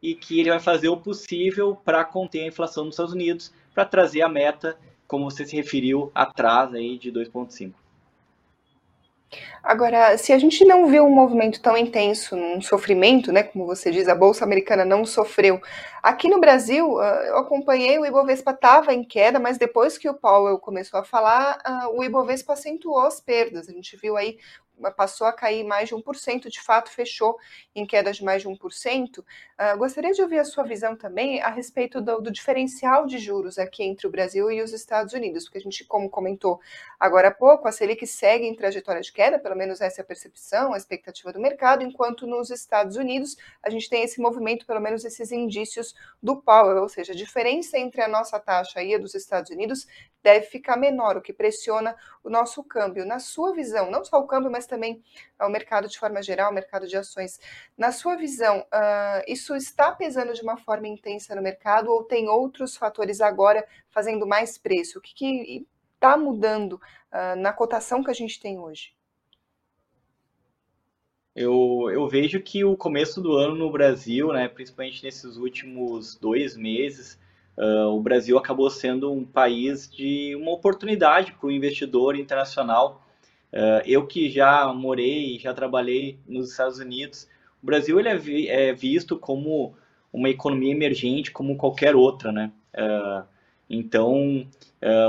e 0.01 0.15
que 0.15 0.39
ele 0.39 0.49
vai 0.49 0.59
fazer 0.59 0.87
o 0.87 0.97
possível 0.97 1.75
para 1.75 2.05
conter 2.05 2.43
a 2.43 2.47
inflação 2.47 2.85
nos 2.85 2.93
Estados 2.93 3.13
Unidos, 3.13 3.53
para 3.73 3.85
trazer 3.85 4.21
a 4.21 4.29
meta, 4.29 4.77
como 5.07 5.29
você 5.29 5.45
se 5.45 5.55
referiu 5.55 6.11
atrás 6.15 6.73
aí 6.73 6.97
de 6.97 7.11
2,5. 7.11 7.73
Agora, 9.61 10.17
se 10.17 10.31
a 10.31 10.39
gente 10.39 10.63
não 10.63 10.87
viu 10.87 11.03
um 11.03 11.13
movimento 11.13 11.61
tão 11.61 11.75
intenso, 11.75 12.35
um 12.35 12.61
sofrimento, 12.61 13.31
né, 13.33 13.43
como 13.43 13.65
você 13.65 13.91
diz, 13.91 14.07
a 14.07 14.15
bolsa 14.15 14.45
americana 14.45 14.85
não 14.85 15.03
sofreu. 15.03 15.59
Aqui 16.01 16.29
no 16.29 16.39
Brasil, 16.39 16.97
ah, 16.99 17.23
eu 17.27 17.37
acompanhei, 17.37 17.99
o 17.99 18.05
Ibovespa 18.05 18.51
estava 18.51 18.93
em 18.93 19.03
queda, 19.03 19.39
mas 19.39 19.57
depois 19.57 19.97
que 19.97 20.07
o 20.07 20.13
Powell 20.13 20.57
começou 20.59 20.99
a 21.01 21.03
falar, 21.03 21.59
ah, 21.65 21.89
o 21.89 22.01
Ibovespa 22.01 22.53
acentuou 22.53 23.01
as 23.01 23.19
perdas. 23.19 23.67
A 23.67 23.73
gente 23.73 23.97
viu 23.97 24.15
aí 24.15 24.37
passou 24.95 25.27
a 25.27 25.33
cair 25.33 25.63
mais 25.63 25.89
de 25.89 25.95
1%, 25.95 26.49
de 26.49 26.61
fato 26.61 26.89
fechou 26.89 27.37
em 27.75 27.85
queda 27.85 28.11
de 28.11 28.23
mais 28.23 28.41
de 28.41 28.47
1%. 28.47 29.23
Ah, 29.59 29.75
gostaria 29.75 30.11
de 30.11 30.21
ouvir 30.21 30.37
a 30.37 30.45
sua 30.45 30.63
visão 30.63 30.95
também 30.95 31.41
a 31.41 31.49
respeito 31.49 31.99
do, 31.99 32.21
do, 32.21 32.29
diferencial 32.29 33.07
de 33.07 33.17
juros 33.17 33.57
aqui 33.57 33.81
entre 33.81 34.05
o 34.05 34.09
Brasil 34.11 34.51
e 34.51 34.61
os 34.61 34.71
Estados 34.71 35.13
Unidos, 35.13 35.45
porque 35.45 35.57
a 35.57 35.61
gente, 35.61 35.83
como 35.83 36.11
comentou 36.11 36.61
agora 36.99 37.29
há 37.29 37.31
pouco, 37.31 37.67
a 37.67 37.71
Selic 37.71 38.05
segue 38.05 38.45
em 38.45 38.55
trajetória 38.55 39.01
de 39.01 39.11
queda, 39.11 39.39
pelo 39.39 39.55
menos 39.55 39.81
essa 39.81 40.01
é 40.01 40.03
a 40.03 40.05
percepção, 40.05 40.73
a 40.73 40.77
expectativa 40.77 41.33
do 41.33 41.39
mercado, 41.39 41.83
enquanto 41.83 42.27
nos 42.27 42.51
Estados 42.51 42.97
Unidos 42.97 43.35
a 43.63 43.71
gente 43.71 43.89
tem 43.89 44.03
esse 44.03 44.21
movimento, 44.21 44.63
pelo 44.63 44.79
menos 44.79 45.03
esses 45.03 45.31
indícios 45.31 45.95
do 46.21 46.39
Powell, 46.39 46.83
ou 46.83 46.87
seja, 46.87 47.13
a 47.13 47.15
diferença 47.15 47.79
entre 47.79 48.03
a 48.03 48.07
nossa 48.07 48.39
taxa 48.39 48.83
e 48.83 48.93
a 48.93 48.99
dos 48.99 49.15
Estados 49.15 49.49
Unidos 49.49 49.87
deve 50.27 50.45
ficar 50.45 50.75
menor, 50.75 51.15
o 51.15 51.21
que 51.21 51.31
pressiona 51.31 51.95
o 52.21 52.29
nosso 52.29 52.61
câmbio. 52.63 53.05
Na 53.05 53.17
sua 53.17 53.53
visão, 53.53 53.89
não 53.89 54.03
só 54.03 54.19
o 54.19 54.27
câmbio, 54.27 54.51
mas 54.51 54.67
também 54.67 55.01
o 55.39 55.47
mercado 55.47 55.87
de 55.87 55.97
forma 55.97 56.21
geral, 56.21 56.51
o 56.51 56.53
mercado 56.53 56.85
de 56.85 56.97
ações. 56.97 57.39
Na 57.77 57.93
sua 57.93 58.17
visão, 58.17 58.59
uh, 58.59 59.23
isso 59.25 59.46
está 59.55 59.91
pesando 59.91 60.33
de 60.33 60.41
uma 60.41 60.57
forma 60.57 60.87
intensa 60.87 61.35
no 61.35 61.41
mercado 61.41 61.91
ou 61.91 62.03
tem 62.03 62.27
outros 62.27 62.75
fatores 62.75 63.21
agora 63.21 63.65
fazendo 63.89 64.25
mais 64.27 64.57
preço? 64.57 64.99
O 64.99 65.01
que 65.01 65.65
está 65.93 66.17
mudando 66.17 66.73
uh, 66.73 67.35
na 67.37 67.53
cotação 67.53 68.03
que 68.03 68.11
a 68.11 68.13
gente 68.13 68.39
tem 68.39 68.59
hoje? 68.59 68.93
Eu, 71.35 71.89
eu 71.91 72.07
vejo 72.07 72.41
que 72.41 72.63
o 72.65 72.75
começo 72.75 73.21
do 73.21 73.33
ano 73.33 73.55
no 73.55 73.71
Brasil, 73.71 74.33
né, 74.33 74.47
principalmente 74.47 75.03
nesses 75.03 75.37
últimos 75.37 76.15
dois 76.15 76.57
meses, 76.57 77.19
Uh, 77.57 77.87
o 77.87 77.99
Brasil 77.99 78.37
acabou 78.37 78.69
sendo 78.69 79.11
um 79.11 79.25
país 79.25 79.89
de 79.89 80.35
uma 80.35 80.51
oportunidade 80.51 81.33
para 81.33 81.47
o 81.47 81.51
investidor 81.51 82.15
internacional. 82.15 83.03
Uh, 83.51 83.81
eu 83.83 84.05
que 84.05 84.29
já 84.29 84.71
morei 84.71 85.35
e 85.35 85.39
já 85.39 85.53
trabalhei 85.55 86.19
nos 86.27 86.51
Estados 86.51 86.77
Unidos, 86.77 87.27
o 87.61 87.65
Brasil 87.65 87.99
ele 87.99 88.09
é, 88.09 88.17
vi 88.17 88.47
é, 88.47 88.73
visto 88.73 89.17
como 89.17 89.75
uma 90.11 90.29
economia 90.29 90.71
emergente 90.71 91.31
como 91.31 91.57
qualquer 91.57 91.95
outra, 91.95 92.31
né? 92.31 92.51
Uh, 92.73 93.25
então, 93.69 94.47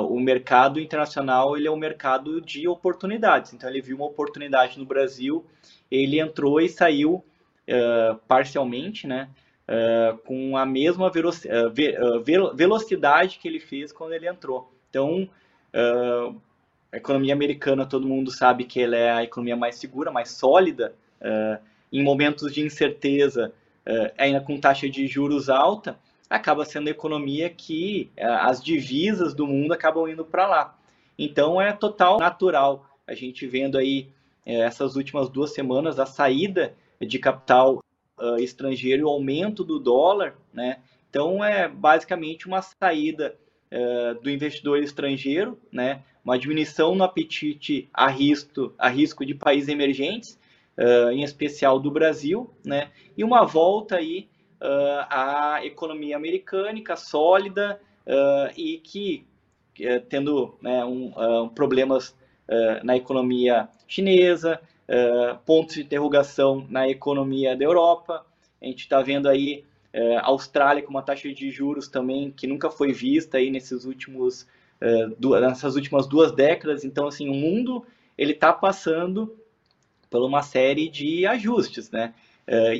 o 0.08 0.18
mercado 0.18 0.80
internacional 0.80 1.56
ele 1.56 1.68
é 1.68 1.70
um 1.70 1.76
mercado 1.76 2.40
de 2.40 2.66
oportunidades. 2.66 3.52
Então, 3.52 3.70
ele 3.70 3.80
viu 3.80 3.96
uma 3.96 4.06
oportunidade 4.06 4.76
no 4.80 4.84
Brasil, 4.84 5.46
ele 5.88 6.18
entrou 6.18 6.60
e 6.60 6.68
saiu 6.68 7.24
parcialmente, 8.26 9.06
né? 9.06 9.28
uh, 9.68 10.16
com 10.18 10.56
a 10.56 10.64
mesma 10.64 11.08
uh, 11.08 11.70
ve 11.70 11.96
uh, 11.98 12.54
velocidade 12.54 13.38
que 13.38 13.46
ele 13.46 13.60
fez 13.60 13.92
quando 13.92 14.14
ele 14.14 14.28
entrou. 14.28 14.72
Então, 14.88 15.28
a 16.90 16.96
economia 16.96 17.34
americana, 17.34 17.84
todo 17.84 18.08
mundo 18.08 18.30
sabe 18.30 18.64
que 18.64 18.80
ela 18.80 18.96
é 18.96 19.10
a 19.10 19.22
economia 19.22 19.54
mais 19.54 19.76
segura, 19.76 20.10
mais 20.10 20.30
sólida, 20.30 20.94
em 21.92 22.02
momentos 22.02 22.52
de 22.52 22.60
incerteza, 22.62 23.52
ainda 24.16 24.40
com 24.40 24.60
taxa 24.60 24.88
de 24.88 25.06
juros 25.06 25.48
alta, 25.48 25.98
acaba 26.28 26.64
sendo 26.64 26.88
a 26.88 26.90
economia 26.90 27.48
que 27.48 28.10
as 28.18 28.62
divisas 28.62 29.34
do 29.34 29.46
mundo 29.46 29.72
acabam 29.72 30.06
indo 30.08 30.24
para 30.24 30.46
lá. 30.46 30.78
Então, 31.18 31.60
é 31.60 31.72
total 31.72 32.18
natural 32.18 32.88
a 33.08 33.14
gente 33.14 33.46
vendo 33.46 33.78
aí 33.78 34.08
é, 34.44 34.60
essas 34.60 34.94
últimas 34.94 35.30
duas 35.30 35.52
semanas 35.52 35.98
a 35.98 36.04
saída 36.04 36.74
de 37.00 37.18
capital 37.18 37.82
estrangeiro 38.40 39.06
o 39.06 39.08
aumento 39.08 39.62
do 39.62 39.78
dólar, 39.78 40.36
né? 40.52 40.78
Então 41.08 41.42
é 41.42 41.68
basicamente 41.68 42.46
uma 42.46 42.60
saída 42.60 43.36
do 44.22 44.28
investidor 44.28 44.82
estrangeiro, 44.82 45.58
né? 45.70 46.02
Uma 46.24 46.38
diminuição 46.38 46.94
no 46.94 47.04
apetite 47.04 47.88
a 47.94 48.08
risco, 48.08 48.74
a 48.76 48.88
risco 48.88 49.24
de 49.24 49.34
países 49.34 49.68
emergentes, 49.68 50.38
uh, 50.78 51.10
em 51.10 51.22
especial 51.22 51.78
do 51.78 51.90
Brasil, 51.90 52.50
né? 52.64 52.90
E 53.16 53.22
uma 53.22 53.44
volta 53.44 53.96
aí 53.96 54.28
à 55.08 55.60
economia 55.62 56.16
americana 56.16 56.80
sólida 56.96 57.80
e 58.56 58.78
que 58.78 59.24
tendo 60.08 60.58
né, 60.60 60.84
um, 60.84 61.48
problemas 61.50 62.12
na 62.82 62.96
economia 62.96 63.68
chinesa, 63.86 64.60
uh, 64.88 65.38
pontos 65.44 65.74
de 65.74 65.82
interrogação 65.82 66.66
na 66.68 66.88
economia 66.88 67.56
da 67.56 67.64
Europa. 67.64 68.24
A 68.60 68.64
gente 68.64 68.80
está 68.80 69.00
vendo 69.02 69.28
aí 69.28 69.64
uh, 69.94 70.20
Austrália 70.22 70.82
com 70.82 70.90
uma 70.90 71.02
taxa 71.02 71.32
de 71.32 71.50
juros 71.50 71.88
também 71.88 72.30
que 72.30 72.46
nunca 72.46 72.70
foi 72.70 72.92
vista 72.92 73.38
aí 73.38 73.50
nesses 73.50 73.84
últimos, 73.84 74.46
uh, 74.80 75.40
nessas 75.40 75.76
últimas 75.76 76.06
duas 76.06 76.32
décadas. 76.32 76.84
Então, 76.84 77.06
assim, 77.06 77.28
o 77.28 77.34
mundo 77.34 77.84
ele 78.16 78.32
está 78.32 78.52
passando 78.52 79.36
por 80.10 80.22
uma 80.22 80.42
série 80.42 80.88
de 80.88 81.26
ajustes, 81.26 81.90
né? 81.90 82.14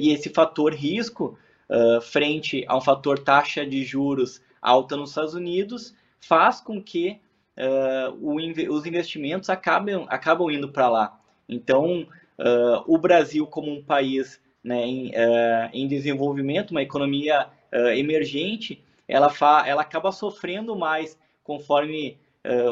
e 0.01 0.13
esse 0.13 0.31
fator 0.31 0.73
risco 0.73 1.39
frente 2.01 2.65
a 2.67 2.77
um 2.77 2.81
fator 2.81 3.19
taxa 3.19 3.67
de 3.67 3.85
juros 3.85 4.41
alta 4.63 4.97
nos 4.97 5.11
Estados 5.11 5.35
Unidos 5.35 5.95
faz 6.21 6.61
com 6.61 6.83
que 6.83 7.21
uh, 7.59 8.73
os 8.73 8.87
investimentos 8.87 9.51
acabam, 9.51 10.07
acabam 10.09 10.51
indo 10.51 10.69
para 10.69 10.89
lá. 10.89 11.21
Então, 11.49 12.07
uh, 12.39 12.85
o 12.87 12.99
Brasil, 12.99 13.47
como 13.47 13.71
um 13.73 13.83
país 13.83 14.41
né, 14.63 14.85
em, 14.85 15.09
uh, 15.11 15.71
em, 15.73 15.87
desenvolvimento, 15.87 16.71
uma 16.71 16.83
economia 16.83 17.49
emergente, 17.95 18.83
ela, 19.07 19.31
ela 19.67 19.83
acaba 19.83 20.11
sofrendo 20.11 20.75
mais 20.75 21.19
conforme 21.45 22.17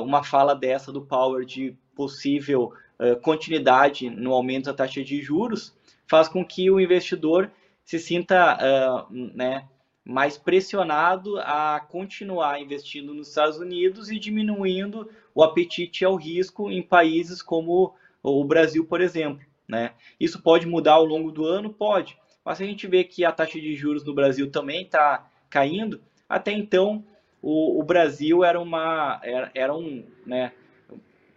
uma 0.02 0.24
fala 0.24 0.54
dessa 0.54 0.90
do 0.90 1.02
Power 1.02 1.44
de 1.44 1.76
possível 1.94 2.72
continuidade 3.22 4.08
no 4.08 4.32
aumento 4.32 4.66
da 4.66 4.74
taxa 4.74 5.02
de 5.04 5.20
juros, 5.20 5.76
faz 6.08 6.28
com 6.28 6.44
que 6.44 6.70
o 6.70 6.80
investidor 6.80 7.50
se 7.84 7.98
sinta 7.98 9.06
né, 9.10 9.66
mais 10.04 10.38
pressionado 10.38 11.38
a 11.40 11.80
continuar 11.80 12.60
investindo 12.60 13.12
nos 13.12 13.28
Estados 13.28 13.58
Unidos 13.58 14.10
e 14.10 14.18
diminuindo 14.18 15.10
o 15.34 15.42
apetite 15.42 16.04
ao 16.04 16.14
risco 16.14 16.70
em 16.70 16.80
países 16.80 17.42
como 17.42 17.94
o 18.22 18.44
Brasil, 18.44 18.84
por 18.84 19.00
exemplo. 19.00 19.44
Né? 19.68 19.92
Isso 20.18 20.40
pode 20.40 20.66
mudar 20.66 20.92
ao 20.92 21.04
longo 21.04 21.32
do 21.32 21.44
ano? 21.44 21.72
Pode. 21.72 22.16
Mas 22.44 22.60
a 22.60 22.64
gente 22.64 22.86
vê 22.86 23.02
que 23.02 23.24
a 23.24 23.32
taxa 23.32 23.60
de 23.60 23.74
juros 23.74 24.04
no 24.04 24.14
Brasil 24.14 24.48
também 24.50 24.82
está 24.82 25.28
caindo, 25.50 26.00
até 26.28 26.52
então 26.52 27.04
o, 27.42 27.80
o, 27.80 27.82
Brasil 27.82 28.44
era 28.44 28.60
uma, 28.60 29.20
era, 29.22 29.50
era 29.54 29.74
um, 29.74 30.04
né, 30.24 30.52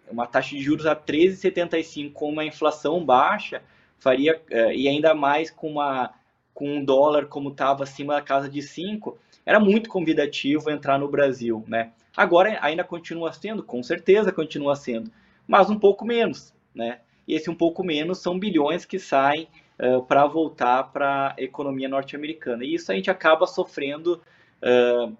uma 0.09 0.27
taxa 0.27 0.55
de 0.55 0.61
juros 0.61 0.85
a 0.85 0.95
13,75 0.95 2.11
com 2.13 2.29
uma 2.29 2.43
inflação 2.43 3.03
baixa, 3.03 3.61
faria, 3.97 4.41
eh, 4.49 4.75
e 4.75 4.87
ainda 4.87 5.13
mais 5.13 5.51
com 5.51 5.69
uma 5.71 6.13
com 6.53 6.77
um 6.77 6.83
dólar 6.83 7.27
como 7.27 7.51
estava 7.51 7.83
acima 7.83 8.15
da 8.15 8.21
casa 8.21 8.49
de 8.49 8.61
5, 8.61 9.17
era 9.45 9.61
muito 9.61 9.89
convidativo 9.89 10.69
entrar 10.69 10.99
no 10.99 11.07
Brasil, 11.07 11.63
né? 11.65 11.93
Agora 12.17 12.57
ainda 12.61 12.83
continua 12.83 13.31
sendo, 13.31 13.63
com 13.63 13.81
certeza 13.81 14.29
continua 14.29 14.75
sendo, 14.75 15.09
mas 15.47 15.69
um 15.69 15.79
pouco 15.79 16.03
menos, 16.03 16.53
né? 16.75 16.99
E 17.25 17.33
esse 17.33 17.49
um 17.49 17.55
pouco 17.55 17.81
menos 17.81 18.17
são 18.17 18.37
bilhões 18.37 18.83
que 18.83 18.99
saem 18.99 19.47
uh, 19.79 20.03
para 20.03 20.25
voltar 20.25 20.91
para 20.91 21.29
a 21.37 21.41
economia 21.41 21.87
norte-americana. 21.87 22.65
E 22.65 22.73
isso 22.75 22.91
a 22.91 22.95
gente 22.95 23.09
acaba 23.09 23.47
sofrendo 23.47 24.21
uh, 24.61 25.15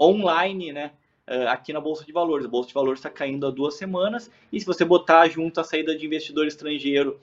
online, 0.00 0.72
né? 0.72 0.90
Uh, 1.30 1.46
aqui 1.46 1.72
na 1.72 1.80
Bolsa 1.80 2.04
de 2.04 2.10
Valores. 2.10 2.44
A 2.44 2.48
Bolsa 2.48 2.68
de 2.68 2.74
Valores 2.74 2.98
está 2.98 3.08
caindo 3.08 3.46
há 3.46 3.50
duas 3.52 3.74
semanas, 3.76 4.28
e 4.52 4.58
se 4.58 4.66
você 4.66 4.84
botar 4.84 5.28
junto 5.28 5.60
a 5.60 5.64
saída 5.64 5.96
de 5.96 6.04
investidor 6.04 6.44
estrangeiro 6.46 7.20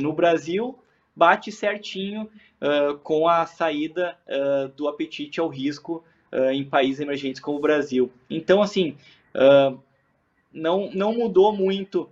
no 0.00 0.12
Brasil, 0.12 0.78
bate 1.16 1.52
certinho 1.52 2.30
uh, 2.62 2.96
com 2.98 3.28
a 3.28 3.44
saída 3.44 4.16
do 4.76 4.88
apetite 4.88 5.40
ao 5.40 5.48
risco 5.48 6.02
em 6.52 6.64
países 6.64 7.00
emergentes 7.00 7.40
como 7.40 7.58
o 7.58 7.60
Brasil. 7.60 8.10
Então, 8.30 8.62
assim, 8.62 8.96
não, 10.52 10.90
não 10.92 11.12
mudou 11.12 11.52
muito 11.52 12.08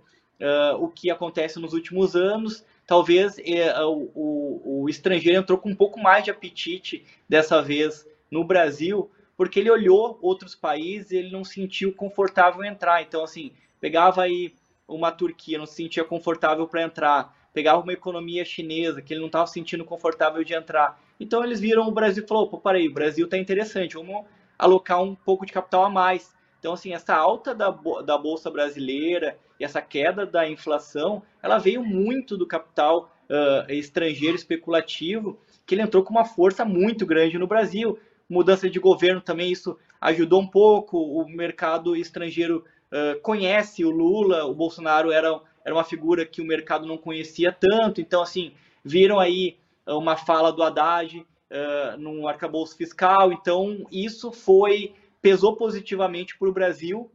o 0.77 0.87
que 0.89 1.09
acontece 1.09 1.57
nos 1.57 1.73
últimos 1.73 2.15
anos. 2.15 2.65
Talvez 2.85 3.37
o, 3.37 4.11
o, 4.13 4.81
o 4.83 4.89
estrangeiro 4.89 5.39
entrou 5.39 5.57
com 5.57 5.69
um 5.69 5.75
pouco 5.75 5.99
mais 5.99 6.25
de 6.25 6.31
apetite 6.31 7.05
dessa 7.27 7.61
vez 7.61 8.05
no 8.29 8.43
Brasil, 8.43 9.09
porque 9.43 9.59
ele 9.59 9.69
olhou 9.69 10.17
outros 10.21 10.55
países 10.55 11.11
e 11.11 11.17
ele 11.17 11.31
não 11.31 11.43
se 11.43 11.55
sentiu 11.55 11.93
confortável 11.93 12.63
entrar. 12.63 13.01
Então, 13.01 13.23
assim, 13.23 13.51
pegava 13.79 14.23
aí 14.23 14.53
uma 14.87 15.11
Turquia, 15.11 15.57
não 15.57 15.65
se 15.65 15.75
sentia 15.75 16.03
confortável 16.03 16.67
para 16.67 16.83
entrar 16.83 17.33
pegava 17.53 17.81
uma 17.81 17.93
economia 17.93 18.43
chinesa 18.43 19.01
que 19.01 19.13
ele 19.13 19.19
não 19.19 19.27
estava 19.27 19.47
sentindo 19.47 19.85
confortável 19.85 20.43
de 20.43 20.53
entrar. 20.53 20.99
Então 21.19 21.43
eles 21.43 21.59
viram 21.59 21.87
o 21.87 21.91
Brasil 21.91 22.23
e 22.23 22.27
falou, 22.27 22.47
pô, 22.47 22.57
peraí, 22.57 22.87
o 22.87 22.93
Brasil 22.93 23.25
está 23.25 23.37
interessante, 23.37 23.93
vamos 23.93 24.25
alocar 24.57 25.01
um 25.01 25.13
pouco 25.15 25.45
de 25.45 25.53
capital 25.53 25.85
a 25.85 25.89
mais. 25.89 26.33
Então, 26.59 26.73
assim, 26.73 26.93
essa 26.93 27.15
alta 27.15 27.53
da, 27.53 27.69
da 28.05 28.17
Bolsa 28.17 28.49
Brasileira 28.49 29.37
e 29.59 29.63
essa 29.63 29.81
queda 29.81 30.25
da 30.25 30.49
inflação, 30.49 31.21
ela 31.41 31.59
veio 31.59 31.83
muito 31.83 32.37
do 32.37 32.47
capital 32.47 33.11
uh, 33.29 33.71
estrangeiro 33.71 34.35
especulativo, 34.35 35.37
que 35.65 35.75
ele 35.75 35.81
entrou 35.81 36.03
com 36.03 36.11
uma 36.11 36.25
força 36.25 36.65
muito 36.65 37.05
grande 37.05 37.37
no 37.37 37.47
Brasil. 37.47 37.99
Mudança 38.33 38.69
de 38.69 38.79
governo 38.79 39.21
também, 39.21 39.51
isso 39.51 39.77
ajudou 40.01 40.41
um 40.41 40.47
pouco. 40.47 40.97
O 40.97 41.27
mercado 41.29 41.95
estrangeiro 41.95 42.65
uh, 42.91 43.19
conhece 43.21 43.85
o 43.85 43.89
Lula, 43.89 44.45
o 44.45 44.53
Bolsonaro 44.53 45.11
era 45.11 45.39
era 45.63 45.73
uma 45.73 45.83
figura 45.83 46.25
que 46.25 46.41
o 46.41 46.45
mercado 46.45 46.85
não 46.85 46.97
conhecia 46.97 47.51
tanto. 47.51 48.01
Então, 48.01 48.21
assim, 48.21 48.53
viram 48.83 49.19
aí 49.19 49.57
uma 49.87 50.17
fala 50.17 50.51
do 50.51 50.61
Haddad 50.61 51.19
uh, 51.19 51.97
num 51.97 52.27
arcabouço 52.27 52.75
fiscal. 52.75 53.31
Então, 53.31 53.85
isso 53.91 54.31
foi 54.31 54.93
pesou 55.21 55.55
positivamente 55.55 56.37
para 56.37 56.49
o 56.49 56.53
Brasil, 56.53 57.09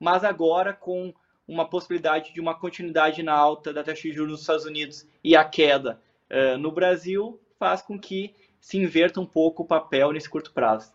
mas 0.00 0.24
agora 0.24 0.72
com 0.72 1.14
uma 1.46 1.68
possibilidade 1.68 2.32
de 2.32 2.40
uma 2.40 2.54
continuidade 2.58 3.22
na 3.22 3.34
alta 3.34 3.72
da 3.72 3.84
taxa 3.84 4.02
de 4.02 4.12
juros 4.12 4.32
nos 4.32 4.40
Estados 4.40 4.64
Unidos 4.64 5.06
e 5.22 5.36
a 5.36 5.44
queda 5.44 6.00
uh, 6.28 6.58
no 6.58 6.72
Brasil, 6.72 7.40
faz 7.58 7.82
com 7.82 7.98
que 7.98 8.34
se 8.62 8.78
inverta 8.78 9.20
um 9.20 9.26
pouco 9.26 9.64
o 9.64 9.66
papel 9.66 10.12
nesse 10.12 10.30
curto 10.30 10.52
prazo. 10.52 10.94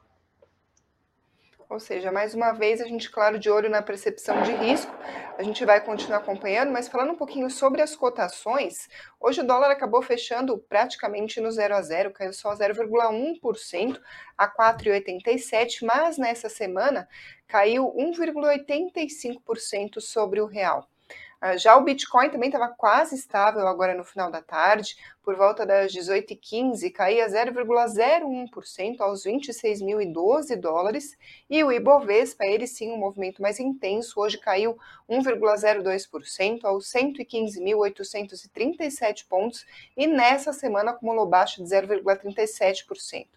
Ou 1.69 1.81
seja, 1.81 2.13
mais 2.13 2.33
uma 2.33 2.53
vez, 2.53 2.79
a 2.79 2.87
gente, 2.87 3.11
claro, 3.11 3.37
de 3.37 3.49
olho 3.49 3.69
na 3.69 3.81
percepção 3.81 4.41
de 4.41 4.53
risco, 4.53 4.89
a 5.37 5.43
gente 5.43 5.65
vai 5.65 5.83
continuar 5.83 6.19
acompanhando, 6.19 6.71
mas 6.71 6.87
falando 6.87 7.11
um 7.11 7.17
pouquinho 7.17 7.49
sobre 7.49 7.81
as 7.81 7.93
cotações, 7.93 8.87
hoje 9.19 9.41
o 9.41 9.45
dólar 9.45 9.71
acabou 9.71 10.01
fechando 10.01 10.57
praticamente 10.57 11.41
no 11.41 11.51
0 11.51 11.75
a 11.75 11.81
0, 11.81 12.11
caiu 12.11 12.31
só 12.31 12.53
0,1% 12.53 13.99
a 14.37 14.47
4,87, 14.47 15.85
mas 15.85 16.17
nessa 16.17 16.47
semana 16.47 17.05
caiu 17.45 17.93
1,85% 17.97 19.99
sobre 19.99 20.39
o 20.39 20.45
real. 20.45 20.87
Ah, 21.39 21.55
já 21.55 21.77
o 21.77 21.83
Bitcoin 21.83 22.31
também 22.31 22.49
estava 22.49 22.67
quase 22.67 23.13
estável 23.13 23.67
agora 23.67 23.93
no 23.93 24.03
final 24.03 24.31
da 24.31 24.41
tarde, 24.41 24.97
por 25.21 25.35
volta 25.35 25.67
das 25.67 25.93
18h15, 25.93 26.91
caía 26.91 27.27
0,01% 27.27 29.01
aos 29.01 29.23
26.012 29.23 30.59
dólares, 30.59 31.15
e 31.47 31.63
o 31.63 31.71
Ibovespa, 31.71 32.43
ele 32.43 32.65
sim, 32.65 32.91
um 32.91 32.97
movimento 32.97 33.39
mais 33.39 33.59
intenso, 33.59 34.19
hoje 34.19 34.39
caiu 34.39 34.79
1,02% 35.07 36.65
aos 36.65 36.91
115.837 36.91 39.27
pontos, 39.29 39.63
e 39.95 40.07
nessa 40.07 40.51
semana 40.51 40.89
acumulou 40.89 41.27
baixo 41.27 41.63
de 41.63 41.69
0,37%. 41.69 43.36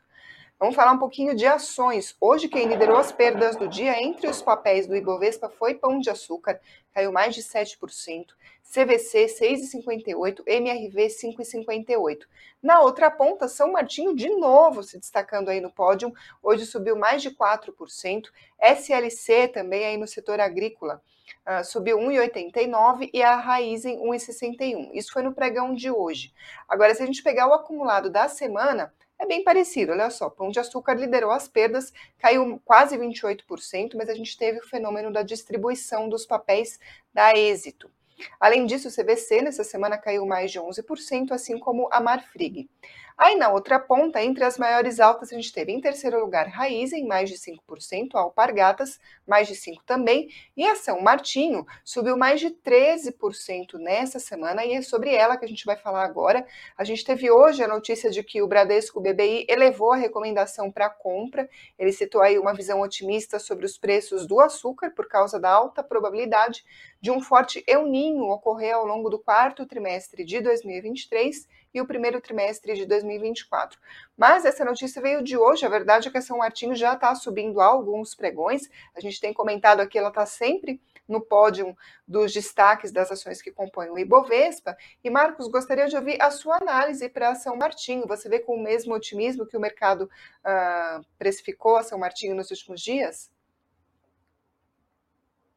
Vamos 0.61 0.77
falar 0.77 0.93
um 0.93 0.99
pouquinho 0.99 1.35
de 1.35 1.47
ações. 1.47 2.15
Hoje, 2.21 2.47
quem 2.47 2.69
liderou 2.69 2.99
as 2.99 3.11
perdas 3.11 3.57
do 3.57 3.67
dia 3.67 3.99
entre 4.03 4.29
os 4.29 4.43
papéis 4.43 4.87
do 4.87 4.95
Ibovespa 4.95 5.49
foi 5.49 5.75
Pão 5.75 5.99
de 5.99 6.11
Açúcar, 6.11 6.61
caiu 6.93 7.11
mais 7.11 7.35
de 7.35 7.43
7%, 7.43 8.27
CVC 8.63 9.25
6,58%, 9.25 10.43
MRV 10.47 11.07
5,58%. 11.07 12.27
Na 12.63 12.83
outra 12.83 13.11
ponta, 13.11 13.49
São 13.49 13.73
Martinho 13.73 14.15
de 14.15 14.29
novo 14.29 14.83
se 14.83 14.99
destacando 14.99 15.49
aí 15.49 15.63
no 15.63 15.73
pódio, 15.73 16.13
hoje 16.43 16.67
subiu 16.67 16.95
mais 16.95 17.23
de 17.23 17.31
4%, 17.31 18.27
SLC 18.61 19.49
também 19.49 19.87
aí 19.87 19.97
no 19.97 20.07
setor 20.07 20.41
agrícola. 20.41 21.01
Uh, 21.49 21.65
subiu 21.65 21.97
1,89 21.97 23.09
e 23.15 23.23
a 23.23 23.35
Raizen 23.35 23.99
1,61. 23.99 24.91
Isso 24.93 25.11
foi 25.11 25.23
no 25.23 25.33
pregão 25.33 25.73
de 25.73 25.91
hoje. 25.91 26.35
Agora, 26.69 26.95
se 26.95 27.03
a 27.03 27.07
gente 27.07 27.23
pegar 27.23 27.49
o 27.49 27.55
acumulado 27.55 28.11
da 28.11 28.29
semana, 28.29 28.93
é 29.21 29.27
bem 29.27 29.45
parecido. 29.45 29.93
Olha 29.93 30.09
só, 30.09 30.31
Pão 30.31 30.51
de 30.51 30.59
Açúcar 30.59 30.95
liderou 30.95 31.31
as 31.31 31.47
perdas, 31.47 31.93
caiu 32.19 32.61
quase 32.65 32.97
28%, 32.97 33.95
mas 33.95 34.09
a 34.09 34.15
gente 34.15 34.37
teve 34.37 34.59
o 34.59 34.67
fenômeno 34.67 35.13
da 35.13 35.23
distribuição 35.23 36.09
dos 36.09 36.25
papéis 36.25 36.81
da 37.13 37.37
Êxito. 37.37 37.91
Além 38.39 38.67
disso, 38.67 38.89
o 38.89 38.91
CVC 38.91 39.43
nessa 39.43 39.65
semana 39.65 39.99
caiu 39.99 40.27
mais 40.27 40.51
de 40.51 40.59
11%, 40.59 41.33
assim 41.33 41.59
como 41.59 41.89
a 41.93 42.01
Marfrig. 42.01 42.69
Aí 43.17 43.37
na 43.37 43.51
outra 43.51 43.79
ponta, 43.79 44.23
entre 44.23 44.45
as 44.45 44.59
maiores 44.59 45.01
altas, 45.01 45.33
a 45.33 45.35
gente 45.35 45.53
teve 45.53 45.73
em 45.73 45.81
terceiro 45.81 46.21
lugar 46.21 46.49
Raizen, 46.49 47.07
mais 47.07 47.29
de 47.29 47.37
5%, 47.37 48.15
Alpargatas, 48.15 48.99
mais 49.27 49.47
de 49.47 49.55
5% 49.55 49.81
também, 49.85 50.29
e 50.57 50.67
a 50.67 50.75
São 50.75 51.01
Martinho 51.01 51.67
subiu 51.85 52.17
mais 52.17 52.41
de 52.41 52.51
13% 52.51 53.75
nessa 53.75 54.19
semana, 54.19 54.65
e 54.65 54.73
é 54.73 54.83
sobre 54.83 55.15
ela 55.15 55.37
que 55.37 55.45
a 55.45 55.49
gente 55.49 55.65
vai 55.65 55.77
falar 55.77 56.05
agora. 56.05 56.47
A 56.77 56.85
gente 56.85 57.05
teve 57.05 57.31
hoje 57.31 57.63
a 57.63 57.69
notícia 57.69 58.11
de 58.11 58.23
que 58.23 58.43
o 58.43 58.49
Bradesco 58.49 59.01
BBI 59.01 59.47
elevou 59.49 59.93
a 59.93 59.97
recomendação 59.97 60.71
para 60.71 60.89
compra, 60.89 61.49
ele 61.79 61.93
citou 61.93 62.23
aí 62.23 62.39
uma 62.39 62.55
visão 62.55 62.81
otimista 62.81 63.39
sobre 63.39 63.67
os 63.67 63.77
preços 63.77 64.27
do 64.27 64.41
açúcar 64.41 64.91
por 64.91 65.09
causa 65.09 65.39
da 65.39 65.51
alta 65.51 65.83
probabilidade 65.83 66.65
de 67.01 67.11
um 67.11 67.21
forte 67.21 67.65
El 67.67 67.87
Ninho 67.87 68.25
ocorrer 68.25 68.75
ao 68.75 68.87
longo 68.87 69.09
do 69.09 69.19
quarto 69.19 69.67
trimestre 69.67 70.25
de 70.25 70.41
2023 70.41 71.49
e 71.73 71.81
o 71.81 71.87
primeiro 71.87 72.21
trimestre 72.21 72.75
de 72.75 72.87
2024. 72.87 73.79
Mas 74.17 74.45
essa 74.45 74.65
notícia 74.65 75.01
veio 75.01 75.23
de 75.23 75.37
hoje, 75.37 75.65
a 75.65 75.69
verdade 75.69 76.09
é 76.09 76.11
que 76.11 76.19
a 76.19 76.23
São 76.23 76.39
Martinho 76.39 76.75
já 76.75 76.95
está 76.95 77.15
subindo 77.15 77.61
alguns 77.61 78.15
pregões, 78.15 78.69
a 78.97 79.01
gente 79.01 79.21
tem 79.21 79.33
comentado 79.33 79.81
aqui, 79.81 79.99
ela 79.99 80.09
está 80.09 80.27
sempre 80.27 80.81
no 81.11 81.21
pódio 81.21 81.77
dos 82.07 82.33
destaques 82.33 82.93
das 82.93 83.11
ações 83.11 83.43
que 83.43 83.51
compõem 83.51 83.91
o 83.91 83.99
Ibovespa. 83.99 84.77
E 85.03 85.11
Marcos, 85.11 85.49
gostaria 85.49 85.89
de 85.89 85.97
ouvir 85.97 86.23
a 86.23 86.31
sua 86.31 86.57
análise 86.57 87.09
para 87.09 87.31
a 87.31 87.35
São 87.35 87.57
Martinho. 87.57 88.07
Você 88.07 88.29
vê 88.29 88.39
com 88.39 88.55
o 88.55 88.63
mesmo 88.63 88.95
otimismo 88.95 89.45
que 89.45 89.57
o 89.57 89.61
mercado 89.61 90.03
uh, 90.05 91.05
precificou 91.19 91.77
a 91.77 91.83
São 91.83 91.99
Martinho 91.99 92.37
nos 92.37 92.51
últimos 92.51 92.81
dias? 92.81 93.31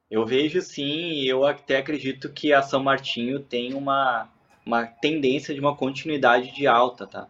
Eu 0.10 0.26
vejo 0.26 0.62
sim, 0.62 1.23
eu 1.23 1.45
até 1.45 1.78
acredito 1.78 2.32
que 2.32 2.54
a 2.54 2.62
São 2.62 2.84
Martinho 2.84 3.39
tem 3.39 3.73
uma 3.73 4.30
uma 4.65 4.86
tendência 4.86 5.54
de 5.54 5.60
uma 5.60 5.76
continuidade 5.76 6.54
de 6.54 6.67
alta, 6.67 7.06
tá? 7.06 7.28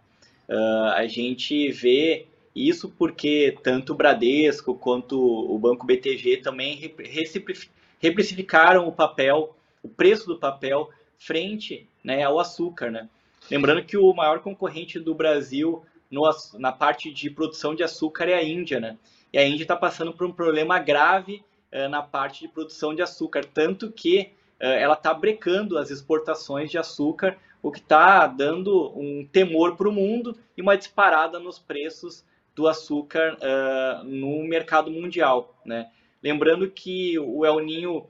Uh, 0.48 0.92
a 0.96 1.08
gente 1.08 1.72
vê 1.72 2.28
isso 2.56 2.90
porque 2.90 3.58
tanto 3.64 3.94
o 3.94 3.96
Bradesco 3.96 4.76
quanto 4.76 5.20
o 5.20 5.58
Banco 5.58 5.86
BTG 5.86 6.38
também 6.38 6.94
reprecificaram 8.00 8.88
o 8.88 8.92
papel, 8.92 9.56
o 9.82 9.90
preço 9.90 10.28
do 10.28 10.38
papel 10.38 10.90
frente 11.18 11.88
né, 12.04 12.24
ao 12.24 12.40
açúcar, 12.40 12.92
né? 12.92 13.10
Lembrando 13.50 13.84
que 13.84 13.98
o 13.98 14.14
maior 14.14 14.40
concorrente 14.40 15.00
do 15.00 15.16
Brasil 15.16 15.84
no, 16.12 16.24
na 16.60 16.72
parte 16.72 17.12
de 17.12 17.30
produção 17.30 17.74
de 17.74 17.84
açúcar 17.84 18.30
é 18.30 18.36
a 18.36 18.44
Índia, 18.44 18.80
né? 18.80 18.98
E 19.32 19.38
a 19.38 19.46
Índia 19.46 19.64
está 19.64 19.76
passando 19.76 20.14
por 20.14 20.28
um 20.28 20.32
problema 20.32 20.78
grave 20.78 21.44
uh, 21.72 21.90
na 21.90 22.02
parte 22.04 22.42
de 22.42 22.48
produção 22.48 22.94
de 22.94 23.02
açúcar, 23.02 23.44
tanto 23.46 23.92
que 23.92 24.32
ela 24.68 24.94
está 24.94 25.14
brecando 25.14 25.78
as 25.78 25.90
exportações 25.90 26.72
de 26.72 26.78
açúcar, 26.78 27.38
o 27.62 27.72
que 27.72 27.80
está 27.80 28.28
dando 28.28 28.92
um 28.98 29.26
temor 29.26 29.76
para 29.76 29.88
o 29.88 29.92
mundo 29.92 30.38
e 30.58 30.62
uma 30.62 30.78
disparada 30.78 31.40
nos 31.40 31.58
preços 31.60 32.26
do 32.56 32.68
açúcar 32.68 33.36
uh, 33.36 34.04
no 34.04 34.44
mercado 34.44 34.92
mundial. 34.92 35.56
Né? 35.66 35.90
Lembrando 36.22 36.70
que 36.70 37.18
o 37.20 37.46
El 37.46 37.60
Ninho 37.60 37.98
uh, 37.98 38.10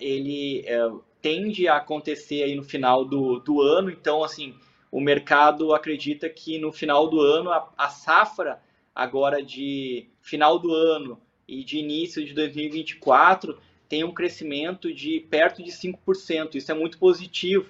ele 0.00 0.64
uh, 0.68 1.02
tende 1.20 1.68
a 1.68 1.76
acontecer 1.76 2.42
aí 2.42 2.54
no 2.54 2.62
final 2.62 3.04
do, 3.04 3.40
do 3.40 3.60
ano, 3.60 3.90
então 3.90 4.22
assim 4.22 4.54
o 4.90 5.00
mercado 5.00 5.74
acredita 5.74 6.30
que 6.30 6.58
no 6.58 6.72
final 6.72 7.08
do 7.08 7.20
ano 7.20 7.50
a, 7.50 7.68
a 7.76 7.88
safra 7.88 8.60
agora 8.94 9.42
de 9.42 10.08
final 10.22 10.58
do 10.58 10.72
ano 10.72 11.20
e 11.46 11.62
de 11.62 11.78
início 11.78 12.24
de 12.24 12.32
2024 12.32 13.58
tem 13.88 14.04
um 14.04 14.12
crescimento 14.12 14.92
de 14.92 15.20
perto 15.30 15.62
de 15.62 15.70
5%. 15.70 16.54
Isso 16.54 16.70
é 16.70 16.74
muito 16.74 16.98
positivo. 16.98 17.66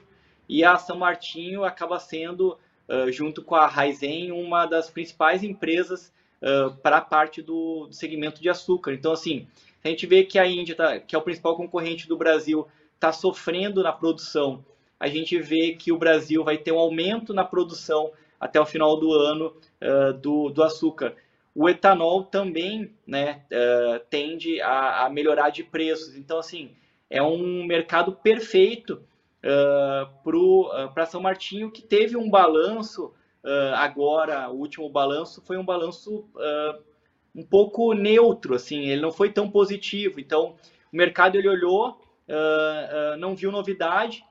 E 0.48 0.64
a 0.64 0.76
São 0.76 0.98
Martinho 0.98 1.64
acaba 1.64 2.00
sendo, 2.00 2.58
uh, 2.88 3.10
junto 3.12 3.42
com 3.42 3.54
a 3.54 3.66
Raizen, 3.66 4.32
uma 4.32 4.66
das 4.66 4.90
principais 4.90 5.44
empresas 5.44 6.12
uh, 6.42 6.74
para 6.78 6.96
a 6.96 7.02
parte 7.02 7.40
do, 7.40 7.86
do, 7.86 7.92
segmento 7.92 8.40
de 8.40 8.48
açúcar. 8.48 8.92
Então, 8.92 9.12
assim, 9.12 9.46
a 9.84 9.88
gente 9.88 10.06
vê 10.06 10.24
que 10.24 10.38
a 10.38 10.46
Índia, 10.46 10.74
tá, 10.74 10.98
que 10.98 11.14
é 11.14 11.18
o 11.18 11.22
principal 11.22 11.56
concorrente 11.56 12.08
do 12.08 12.16
Brasil, 12.16 12.66
está 12.94 13.12
sofrendo 13.12 13.82
na 13.82 13.92
produção. 13.92 14.64
A 14.98 15.06
gente 15.06 15.38
vê 15.38 15.76
que 15.78 15.92
o 15.92 15.98
Brasil 15.98 16.42
vai 16.42 16.58
ter 16.58 16.72
um 16.72 16.78
aumento 16.78 17.32
na 17.32 17.44
produção 17.44 18.10
até 18.40 18.60
o 18.60 18.66
final 18.66 18.98
do 18.98 19.12
ano 19.12 19.54
uh, 19.80 20.12
do, 20.14 20.48
do 20.48 20.62
açúcar 20.62 21.14
o 21.58 21.68
etanol 21.68 22.22
também 22.22 22.94
né, 23.04 23.42
uh, 23.50 23.98
tende 24.08 24.60
a, 24.60 25.06
a, 25.06 25.10
melhorar 25.10 25.50
de 25.50 25.64
preços. 25.64 26.14
Então, 26.14 26.38
assim, 26.38 26.70
é 27.10 27.20
um 27.20 27.64
mercado 27.64 28.12
perfeito 28.12 29.02
uh, 29.42 30.88
para 30.94 31.02
uh, 31.02 31.06
São 31.08 31.20
Martinho, 31.20 31.72
que 31.72 31.82
teve 31.82 32.16
um 32.16 32.30
balanço 32.30 33.12
agora, 33.76 34.50
o 34.50 34.56
último 34.56 34.90
balanço 34.90 35.40
foi 35.40 35.56
um 35.56 35.64
balanço 35.64 36.28
um 37.34 37.42
pouco 37.42 37.94
neutro, 37.94 38.54
assim, 38.54 38.88
ele 38.88 39.00
não 39.00 39.10
foi 39.10 39.32
tão 39.32 39.50
positivo. 39.50 40.20
Então, 40.20 40.56
o 40.92 40.96
mercado 40.96 41.36
ele 41.36 41.48
olhou, 41.48 41.98
não 43.18 43.34
viu 43.34 43.50
novidade, 43.50 44.22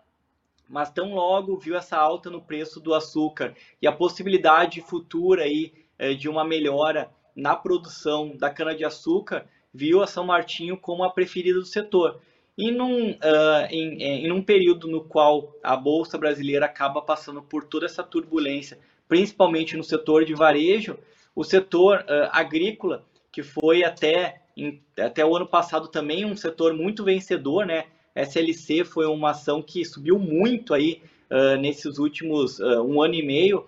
mas 0.70 0.92
tão 0.92 1.16
logo 1.16 1.58
viu 1.58 1.76
essa 1.76 1.98
alta 1.98 2.30
no 2.30 2.44
preço 2.44 2.80
do 2.80 2.94
açúcar 2.94 3.56
e 3.82 3.88
a 3.88 3.92
possibilidade 3.92 4.82
futura 4.82 5.46
aí 5.46 5.74
de 6.20 6.30
uma 6.30 6.44
melhora 6.44 7.10
na 7.38 7.56
produção 7.56 8.36
da 8.36 8.50
cana-de-açúcar, 8.50 9.46
viu 9.72 10.02
a 10.02 10.08
São 10.08 10.26
Martinho 10.26 10.76
como 10.76 11.04
a 11.04 11.12
preferida 11.12 11.60
do 11.60 11.66
setor. 11.66 12.20
E 12.58 12.72
num, 12.72 13.12
uh, 13.12 13.68
em, 13.70 14.02
em 14.02 14.32
um 14.32 14.42
período 14.42 14.88
no 14.88 15.02
qual 15.02 15.56
a 15.62 15.76
Bolsa 15.76 16.18
Brasileira 16.18 16.66
acaba 16.66 17.00
passando 17.00 17.44
por 17.44 17.64
toda 17.64 17.86
essa 17.86 18.02
turbulência, 18.02 18.80
principalmente 19.08 19.78
no 19.78 19.84
setor 19.84 20.26
de 20.26 20.34
varejo, 20.34 20.98
o 21.36 21.44
setor 21.44 22.00
uh, 22.00 22.30
agrícola, 22.32 23.06
que 23.32 23.44
foi 23.44 23.84
até, 23.84 24.42
em, 24.58 24.82
até 25.00 25.24
o 25.24 25.36
ano 25.36 25.46
passado 25.46 25.88
também 25.88 26.26
um 26.26 26.36
setor 26.36 26.74
muito 26.74 27.04
vencedor, 27.04 27.68
né? 27.68 27.86
SLC 28.16 28.84
foi 28.84 29.06
uma 29.06 29.30
ação 29.30 29.62
que 29.62 29.86
subiu 29.86 30.18
muito 30.18 30.74
aí 30.74 31.04
uh, 31.30 31.56
nesses 31.58 32.00
últimos 32.00 32.60
um 32.60 33.00
ano 33.00 33.14
e 33.14 33.24
meio. 33.24 33.68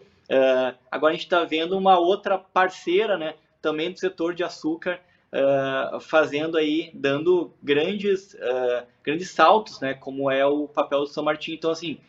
agora 0.89 1.13
a 1.13 1.15
gente 1.15 1.25
está 1.25 1.43
vendo 1.43 1.77
uma 1.77 1.99
outra 1.99 2.39
parceira, 2.39 3.15
né? 3.15 3.35
Também 3.61 3.91
do 3.91 3.99
setor 3.99 4.33
de 4.33 4.43
açúcar 4.43 4.99
uh, 5.33 5.99
fazendo 5.99 6.57
aí, 6.57 6.91
dando 6.93 7.53
grandes, 7.61 8.33
uh, 8.33 8.85
grandes 9.03 9.31
saltos, 9.31 9.79
né, 9.79 9.93
como 9.93 10.29
é 10.29 10.45
o 10.45 10.67
papel 10.67 10.99
do 11.01 11.07
São 11.07 11.23
Martinho. 11.23 11.55
Então, 11.55 11.71
assim, 11.71 11.99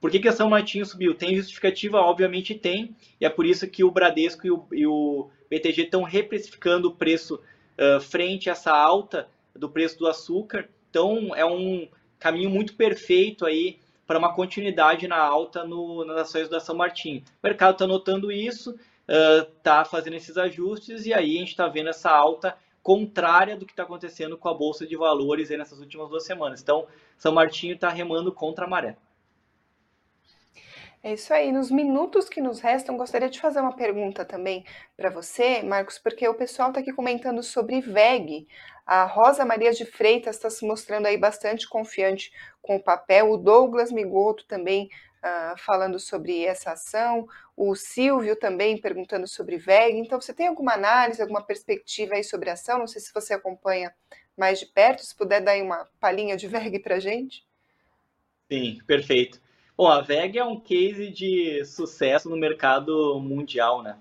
por 0.00 0.10
que, 0.10 0.18
que 0.18 0.28
a 0.28 0.32
São 0.32 0.48
Martinho 0.48 0.84
subiu? 0.84 1.14
Tem 1.14 1.34
justificativa? 1.34 1.98
Obviamente 1.98 2.54
tem, 2.54 2.96
e 3.20 3.24
é 3.24 3.28
por 3.28 3.46
isso 3.46 3.68
que 3.68 3.84
o 3.84 3.90
Bradesco 3.90 4.46
e 4.46 4.50
o, 4.50 4.66
e 4.72 4.86
o 4.86 5.30
BTG 5.48 5.82
estão 5.82 6.02
reprecificando 6.02 6.88
o 6.88 6.94
preço 6.94 7.40
uh, 7.78 8.00
frente 8.00 8.48
a 8.48 8.52
essa 8.52 8.72
alta 8.72 9.28
do 9.54 9.68
preço 9.68 9.98
do 9.98 10.06
açúcar. 10.06 10.68
Então, 10.90 11.34
é 11.34 11.44
um 11.44 11.88
caminho 12.18 12.50
muito 12.50 12.74
perfeito 12.74 13.44
aí 13.46 13.78
para 14.06 14.18
uma 14.18 14.34
continuidade 14.34 15.06
na 15.08 15.18
alta 15.18 15.64
no, 15.64 16.04
nas 16.04 16.22
ações 16.22 16.48
da 16.48 16.60
São 16.60 16.74
Martinho. 16.74 17.20
O 17.20 17.46
mercado 17.46 17.72
está 17.72 17.86
notando 17.86 18.30
isso, 18.30 18.78
está 19.08 19.82
uh, 19.82 19.86
fazendo 19.86 20.16
esses 20.16 20.36
ajustes 20.36 21.06
e 21.06 21.12
aí 21.12 21.36
a 21.36 21.40
gente 21.40 21.50
está 21.50 21.68
vendo 21.68 21.90
essa 21.90 22.10
alta 22.10 22.56
contrária 22.82 23.56
do 23.56 23.64
que 23.64 23.72
está 23.72 23.84
acontecendo 23.84 24.36
com 24.36 24.48
a 24.48 24.54
Bolsa 24.54 24.86
de 24.86 24.96
Valores 24.96 25.50
nessas 25.50 25.78
últimas 25.78 26.08
duas 26.08 26.24
semanas. 26.24 26.60
Então, 26.60 26.86
São 27.16 27.32
Martinho 27.32 27.74
está 27.74 27.88
remando 27.88 28.32
contra 28.32 28.64
a 28.64 28.68
maré. 28.68 28.96
É 31.04 31.14
isso 31.14 31.34
aí. 31.34 31.50
Nos 31.50 31.70
minutos 31.70 32.28
que 32.28 32.40
nos 32.40 32.60
restam, 32.60 32.96
gostaria 32.96 33.28
de 33.28 33.40
fazer 33.40 33.60
uma 33.60 33.74
pergunta 33.74 34.24
também 34.24 34.64
para 34.96 35.10
você, 35.10 35.60
Marcos, 35.62 35.98
porque 35.98 36.26
o 36.28 36.34
pessoal 36.34 36.68
está 36.68 36.80
aqui 36.80 36.92
comentando 36.92 37.42
sobre 37.42 37.80
VEG. 37.80 38.46
A 38.86 39.04
Rosa 39.04 39.44
Maria 39.44 39.72
de 39.72 39.84
Freitas 39.84 40.36
está 40.36 40.48
se 40.48 40.64
mostrando 40.64 41.06
aí 41.06 41.16
bastante 41.16 41.68
confiante 41.68 42.32
com 42.60 42.76
o 42.76 42.82
papel. 42.82 43.32
O 43.32 43.36
Douglas 43.36 43.90
Migoto 43.90 44.44
também 44.46 44.88
uh, 45.22 45.58
falando 45.58 45.98
sobre 45.98 46.44
essa 46.44 46.72
ação, 46.72 47.26
o 47.56 47.74
Silvio 47.74 48.36
também 48.36 48.80
perguntando 48.80 49.26
sobre 49.26 49.56
VEG. 49.56 49.98
Então, 49.98 50.20
você 50.20 50.34
tem 50.34 50.48
alguma 50.48 50.74
análise, 50.74 51.22
alguma 51.22 51.42
perspectiva 51.42 52.14
aí 52.14 52.24
sobre 52.24 52.50
a 52.50 52.54
ação? 52.54 52.78
Não 52.78 52.86
sei 52.86 53.00
se 53.00 53.12
você 53.14 53.34
acompanha 53.34 53.94
mais 54.36 54.58
de 54.58 54.66
perto, 54.66 55.04
se 55.04 55.16
puder 55.16 55.40
dar 55.40 55.52
aí 55.52 55.62
uma 55.62 55.86
palhinha 56.00 56.36
de 56.36 56.46
VEG 56.48 56.78
para 56.80 56.98
gente. 56.98 57.44
Sim, 58.50 58.78
perfeito. 58.86 59.40
Bom, 59.76 59.88
a 59.88 60.00
VEG 60.00 60.38
é 60.38 60.44
um 60.44 60.60
case 60.60 61.10
de 61.10 61.64
sucesso 61.64 62.28
no 62.28 62.36
mercado 62.36 63.18
mundial, 63.18 63.82
né? 63.82 63.96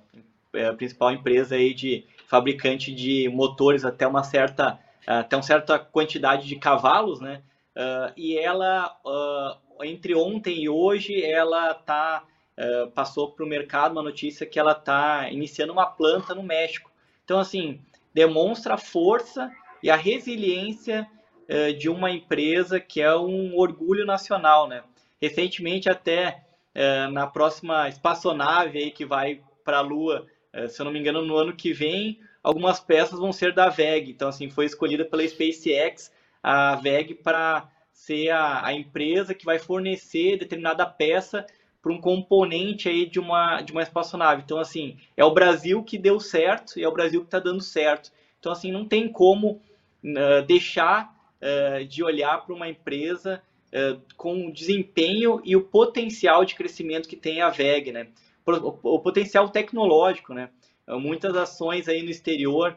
É 0.53 0.65
a 0.65 0.73
principal 0.73 1.11
empresa 1.11 1.55
aí 1.55 1.73
de 1.73 2.05
fabricante 2.27 2.93
de 2.93 3.29
motores 3.29 3.85
até 3.85 4.05
uma 4.05 4.23
certa 4.23 4.79
até 5.07 5.35
uma 5.35 5.43
certa 5.43 5.79
quantidade 5.79 6.47
de 6.47 6.55
cavalos, 6.57 7.19
né? 7.19 7.41
Uh, 7.75 8.13
e 8.17 8.37
ela 8.37 8.97
uh, 9.05 9.57
entre 9.83 10.15
ontem 10.15 10.63
e 10.63 10.69
hoje 10.69 11.23
ela 11.23 11.73
tá 11.73 12.23
uh, 12.57 12.89
passou 12.91 13.31
para 13.31 13.45
o 13.45 13.47
mercado 13.47 13.93
uma 13.93 14.03
notícia 14.03 14.45
que 14.45 14.59
ela 14.59 14.73
está 14.73 15.29
iniciando 15.31 15.73
uma 15.73 15.85
planta 15.85 16.35
no 16.35 16.43
México. 16.43 16.91
Então 17.23 17.39
assim 17.39 17.79
demonstra 18.13 18.75
a 18.75 18.77
força 18.77 19.51
e 19.81 19.89
a 19.89 19.95
resiliência 19.95 21.07
uh, 21.49 21.73
de 21.73 21.89
uma 21.89 22.11
empresa 22.11 22.79
que 22.79 23.01
é 23.01 23.15
um 23.15 23.55
orgulho 23.57 24.05
nacional, 24.05 24.67
né? 24.67 24.83
Recentemente 25.21 25.89
até 25.89 26.43
uh, 26.75 27.11
na 27.11 27.27
próxima 27.27 27.87
espaçonave 27.89 28.77
aí 28.77 28.91
que 28.91 29.05
vai 29.05 29.41
para 29.63 29.77
a 29.77 29.81
Lua, 29.81 30.25
se 30.69 30.81
eu 30.81 30.85
não 30.85 30.91
me 30.91 30.99
engano 30.99 31.21
no 31.21 31.37
ano 31.37 31.55
que 31.55 31.71
vem, 31.71 32.19
algumas 32.43 32.79
peças 32.79 33.19
vão 33.19 33.31
ser 33.31 33.53
da 33.53 33.69
VEG. 33.69 34.09
Então 34.09 34.27
assim 34.27 34.49
foi 34.49 34.65
escolhida 34.65 35.05
pela 35.05 35.25
SpaceX 35.25 36.11
a 36.41 36.75
VEG 36.75 37.13
para 37.13 37.69
ser 38.01 38.31
a, 38.31 38.65
a 38.65 38.73
empresa 38.73 39.35
que 39.35 39.45
vai 39.45 39.59
fornecer 39.59 40.37
determinada 40.37 40.85
peça 40.87 41.45
para 41.81 41.91
um 41.91 42.01
componente 42.01 42.89
aí 42.89 43.05
de 43.05 43.19
uma, 43.19 43.61
de 43.61 43.71
uma 43.71 43.83
espaçonave. 43.83 44.41
Então, 44.43 44.57
assim, 44.57 44.97
é 45.15 45.23
o 45.23 45.33
Brasil 45.33 45.83
que 45.83 45.99
deu 45.99 46.19
certo 46.19 46.79
e 46.79 46.83
é 46.83 46.87
o 46.87 46.93
Brasil 46.93 47.21
que 47.21 47.27
está 47.27 47.39
dando 47.39 47.61
certo. 47.61 48.11
Então, 48.39 48.51
assim, 48.51 48.71
não 48.71 48.85
tem 48.85 49.07
como 49.07 49.61
uh, 50.03 50.41
deixar 50.47 51.15
uh, 51.41 51.85
de 51.85 52.03
olhar 52.03 52.43
para 52.43 52.55
uma 52.55 52.67
empresa 52.67 53.41
uh, 53.67 54.01
com 54.17 54.47
o 54.47 54.51
desempenho 54.53 55.39
e 55.43 55.55
o 55.55 55.61
potencial 55.61 56.43
de 56.43 56.55
crescimento 56.55 57.07
que 57.07 57.15
tem 57.15 57.41
a 57.41 57.49
VEG, 57.49 57.91
né? 57.91 58.07
O, 58.45 58.95
o 58.95 58.99
potencial 58.99 59.47
tecnológico, 59.49 60.33
né? 60.33 60.49
Muitas 60.87 61.35
ações 61.35 61.87
aí 61.87 62.01
no 62.01 62.09
exterior, 62.09 62.75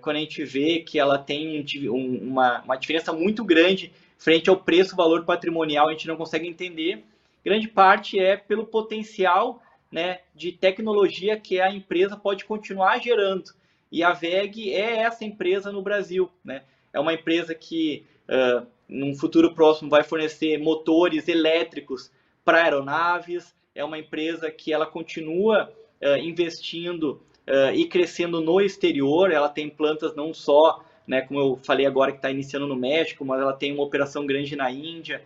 quando 0.00 0.16
a 0.16 0.20
gente 0.20 0.42
vê 0.42 0.80
que 0.80 0.98
ela 0.98 1.16
tem 1.18 1.64
um, 1.88 2.18
uma, 2.30 2.62
uma 2.62 2.76
diferença 2.76 3.12
muito 3.12 3.44
grande 3.44 3.92
frente 4.22 4.48
ao 4.48 4.56
preço-valor 4.56 5.24
patrimonial, 5.24 5.88
a 5.88 5.92
gente 5.92 6.06
não 6.06 6.16
consegue 6.16 6.46
entender 6.46 7.04
grande 7.44 7.68
parte 7.68 8.18
é 8.18 8.36
pelo 8.36 8.64
potencial 8.64 9.62
né, 9.90 10.20
de 10.34 10.52
tecnologia 10.52 11.38
que 11.38 11.60
a 11.60 11.70
empresa 11.70 12.16
pode 12.16 12.44
continuar 12.44 12.98
gerando. 12.98 13.50
E 13.90 14.02
a 14.02 14.12
VEG 14.12 14.72
é 14.72 14.98
essa 14.98 15.24
empresa 15.24 15.70
no 15.70 15.82
Brasil. 15.82 16.30
Né? 16.44 16.62
É 16.92 17.00
uma 17.00 17.12
empresa 17.12 17.54
que, 17.54 18.06
uh, 18.28 18.66
num 18.88 19.14
futuro 19.14 19.54
próximo, 19.54 19.90
vai 19.90 20.02
fornecer 20.02 20.56
motores 20.58 21.28
elétricos 21.28 22.10
para 22.42 22.62
aeronaves. 22.62 23.54
É 23.74 23.84
uma 23.84 23.98
empresa 23.98 24.50
que 24.50 24.72
ela 24.72 24.86
continua 24.86 25.70
uh, 26.00 26.16
investindo 26.16 27.20
uh, 27.46 27.74
e 27.74 27.86
crescendo 27.86 28.40
no 28.40 28.62
exterior. 28.62 29.30
Ela 29.30 29.50
tem 29.50 29.68
plantas 29.68 30.14
não 30.14 30.32
só, 30.32 30.82
né, 31.06 31.22
como 31.22 31.40
eu 31.40 31.60
falei 31.64 31.86
agora, 31.86 32.12
que 32.12 32.18
está 32.18 32.30
iniciando 32.30 32.66
no 32.66 32.76
México, 32.76 33.24
mas 33.24 33.40
ela 33.40 33.52
tem 33.52 33.72
uma 33.72 33.82
operação 33.82 34.26
grande 34.26 34.56
na 34.56 34.70
Índia. 34.70 35.22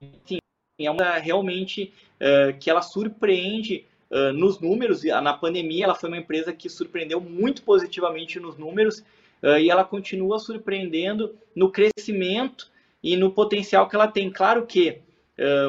enfim, 0.00 0.38
é 0.78 0.90
uma 0.90 1.18
realmente 1.18 1.92
uh, 2.20 2.58
que 2.58 2.68
ela 2.68 2.82
surpreende 2.82 3.84
uh, 4.10 4.32
nos 4.32 4.58
números. 4.60 5.04
Na 5.04 5.32
pandemia, 5.32 5.84
ela 5.84 5.94
foi 5.94 6.08
uma 6.08 6.18
empresa 6.18 6.52
que 6.52 6.68
surpreendeu 6.68 7.20
muito 7.20 7.62
positivamente 7.62 8.40
nos 8.40 8.56
números 8.58 9.00
uh, 9.42 9.58
e 9.58 9.70
ela 9.70 9.84
continua 9.84 10.38
surpreendendo 10.38 11.36
no 11.54 11.70
crescimento 11.70 12.70
e 13.02 13.16
no 13.16 13.30
potencial 13.30 13.88
que 13.88 13.94
ela 13.94 14.08
tem. 14.08 14.30
Claro 14.30 14.66
que 14.66 15.00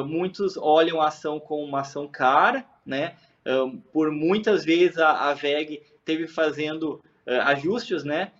muitos 0.06 0.56
olham 0.56 1.00
a 1.00 1.08
ação 1.08 1.40
como 1.40 1.64
uma 1.64 1.80
ação 1.80 2.06
cara, 2.06 2.64
né? 2.86 3.16
por 3.92 4.12
muitas 4.12 4.64
vezes 4.64 4.96
a, 4.96 5.28
a 5.28 5.34
VEG 5.34 5.82
teve 6.04 6.28
fazendo 6.28 7.02
ajustes, 7.26 8.04
né? 8.04 8.30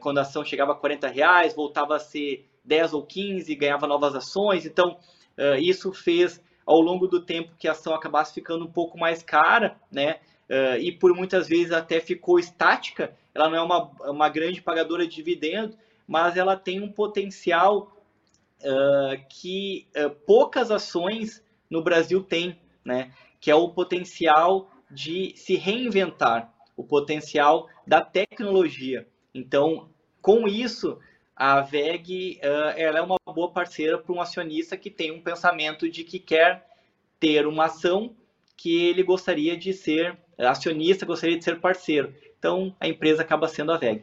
Quando 0.00 0.18
a 0.18 0.22
ação 0.22 0.44
chegava 0.44 0.72
a 0.72 0.74
40 0.74 1.08
reais, 1.08 1.54
voltava 1.54 1.96
a 1.96 1.98
ser 1.98 2.46
10 2.64 2.92
ou 2.92 3.02
15, 3.02 3.54
ganhava 3.54 3.86
novas 3.86 4.14
ações. 4.14 4.66
Então, 4.66 4.98
Uh, 5.36 5.56
isso 5.60 5.92
fez 5.92 6.42
ao 6.64 6.80
longo 6.80 7.06
do 7.06 7.20
tempo 7.20 7.52
que 7.58 7.68
a 7.68 7.72
ação 7.72 7.94
acabasse 7.94 8.32
ficando 8.32 8.64
um 8.64 8.70
pouco 8.70 8.98
mais 8.98 9.22
cara, 9.22 9.78
né? 9.92 10.18
Uh, 10.48 10.78
e 10.80 10.92
por 10.92 11.14
muitas 11.14 11.46
vezes 11.46 11.72
até 11.72 12.00
ficou 12.00 12.38
estática. 12.38 13.14
Ela 13.34 13.50
não 13.50 13.56
é 13.56 13.62
uma, 13.62 13.90
uma 14.10 14.28
grande 14.28 14.62
pagadora 14.62 15.06
de 15.06 15.14
dividendo, 15.14 15.76
mas 16.08 16.36
ela 16.36 16.56
tem 16.56 16.80
um 16.80 16.90
potencial 16.90 17.92
uh, 18.62 19.26
que 19.28 19.86
poucas 20.26 20.70
ações 20.70 21.44
no 21.68 21.82
Brasil 21.82 22.22
têm, 22.22 22.58
né? 22.84 23.12
Que 23.40 23.50
é 23.50 23.54
o 23.54 23.68
potencial 23.68 24.70
de 24.90 25.34
se 25.36 25.56
reinventar, 25.56 26.52
o 26.76 26.82
potencial 26.82 27.68
da 27.86 28.00
tecnologia. 28.00 29.06
Então, 29.36 29.88
com 30.22 30.48
isso, 30.48 30.98
a 31.34 31.60
VEG 31.60 32.40
uh, 32.42 32.72
ela 32.76 32.98
é 32.98 33.02
uma 33.02 33.16
boa 33.26 33.50
parceira 33.50 33.98
para 33.98 34.12
um 34.12 34.20
acionista 34.20 34.76
que 34.76 34.90
tem 34.90 35.10
um 35.12 35.20
pensamento 35.20 35.88
de 35.90 36.02
que 36.02 36.18
quer 36.18 36.66
ter 37.20 37.46
uma 37.46 37.66
ação 37.66 38.16
que 38.56 38.86
ele 38.86 39.02
gostaria 39.02 39.56
de 39.56 39.72
ser 39.74 40.16
acionista, 40.38 41.04
gostaria 41.04 41.36
de 41.36 41.44
ser 41.44 41.60
parceiro. 41.60 42.14
Então, 42.38 42.74
a 42.80 42.88
empresa 42.88 43.22
acaba 43.22 43.46
sendo 43.48 43.72
a 43.72 43.76
VEG. 43.76 44.02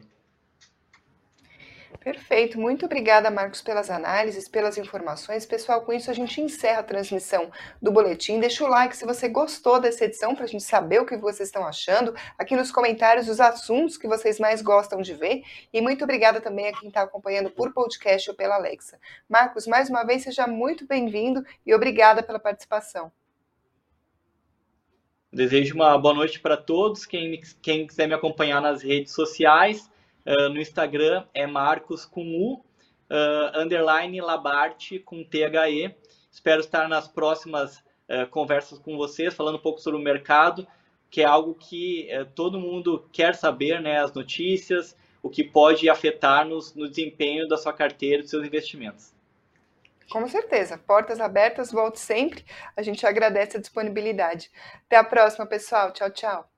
Perfeito, 2.04 2.60
muito 2.60 2.84
obrigada, 2.84 3.30
Marcos, 3.30 3.62
pelas 3.62 3.88
análises, 3.88 4.46
pelas 4.46 4.76
informações. 4.76 5.46
Pessoal, 5.46 5.80
com 5.80 5.90
isso 5.90 6.10
a 6.10 6.12
gente 6.12 6.38
encerra 6.38 6.80
a 6.80 6.82
transmissão 6.82 7.50
do 7.80 7.90
boletim. 7.90 8.38
Deixa 8.38 8.62
o 8.62 8.68
like 8.68 8.94
se 8.94 9.06
você 9.06 9.26
gostou 9.26 9.80
dessa 9.80 10.04
edição 10.04 10.34
para 10.34 10.44
a 10.44 10.46
gente 10.46 10.64
saber 10.64 11.00
o 11.00 11.06
que 11.06 11.16
vocês 11.16 11.48
estão 11.48 11.66
achando. 11.66 12.14
Aqui 12.36 12.54
nos 12.54 12.70
comentários 12.70 13.26
os 13.26 13.40
assuntos 13.40 13.96
que 13.96 14.06
vocês 14.06 14.38
mais 14.38 14.60
gostam 14.60 15.00
de 15.00 15.14
ver. 15.14 15.44
E 15.72 15.80
muito 15.80 16.04
obrigada 16.04 16.42
também 16.42 16.68
a 16.68 16.78
quem 16.78 16.88
está 16.90 17.00
acompanhando 17.00 17.50
por 17.50 17.72
podcast 17.72 18.28
ou 18.28 18.36
pela 18.36 18.56
Alexa. 18.56 18.98
Marcos, 19.26 19.66
mais 19.66 19.88
uma 19.88 20.04
vez, 20.04 20.24
seja 20.24 20.46
muito 20.46 20.86
bem-vindo 20.86 21.42
e 21.64 21.74
obrigada 21.74 22.22
pela 22.22 22.38
participação. 22.38 23.10
Desejo 25.32 25.74
uma 25.74 25.96
boa 25.96 26.12
noite 26.12 26.38
para 26.38 26.58
todos. 26.58 27.06
Quem, 27.06 27.40
quem 27.62 27.86
quiser 27.86 28.06
me 28.06 28.14
acompanhar 28.14 28.60
nas 28.60 28.82
redes 28.82 29.14
sociais, 29.14 29.90
Uh, 30.26 30.48
no 30.48 30.60
Instagram 30.60 31.24
é 31.34 31.46
Marcos 31.46 32.06
com 32.06 32.22
U, 32.22 32.54
uh, 32.54 33.58
underline 33.58 34.20
Labarte 34.20 34.98
com 34.98 35.22
THE. 35.22 35.94
Espero 36.30 36.60
estar 36.60 36.88
nas 36.88 37.06
próximas 37.06 37.78
uh, 38.08 38.26
conversas 38.30 38.78
com 38.78 38.96
vocês, 38.96 39.34
falando 39.34 39.56
um 39.56 39.62
pouco 39.62 39.80
sobre 39.80 40.00
o 40.00 40.02
mercado, 40.02 40.66
que 41.10 41.20
é 41.22 41.24
algo 41.24 41.54
que 41.54 42.08
todo 42.34 42.58
mundo 42.58 43.08
quer 43.12 43.36
saber, 43.36 43.80
né? 43.80 44.00
As 44.00 44.12
notícias, 44.12 44.96
o 45.22 45.30
que 45.30 45.44
pode 45.44 45.88
afetar-nos 45.88 46.74
no 46.74 46.88
desempenho 46.88 47.46
da 47.46 47.56
sua 47.56 47.72
carteira, 47.72 48.20
dos 48.20 48.30
seus 48.30 48.44
investimentos. 48.44 49.14
Com 50.10 50.26
certeza. 50.28 50.76
Portas 50.76 51.20
abertas, 51.20 51.70
volte 51.70 52.00
sempre. 52.00 52.44
A 52.76 52.82
gente 52.82 53.06
agradece 53.06 53.56
a 53.56 53.60
disponibilidade. 53.60 54.50
Até 54.86 54.96
a 54.96 55.04
próxima, 55.04 55.46
pessoal. 55.46 55.92
Tchau, 55.92 56.10
tchau. 56.10 56.53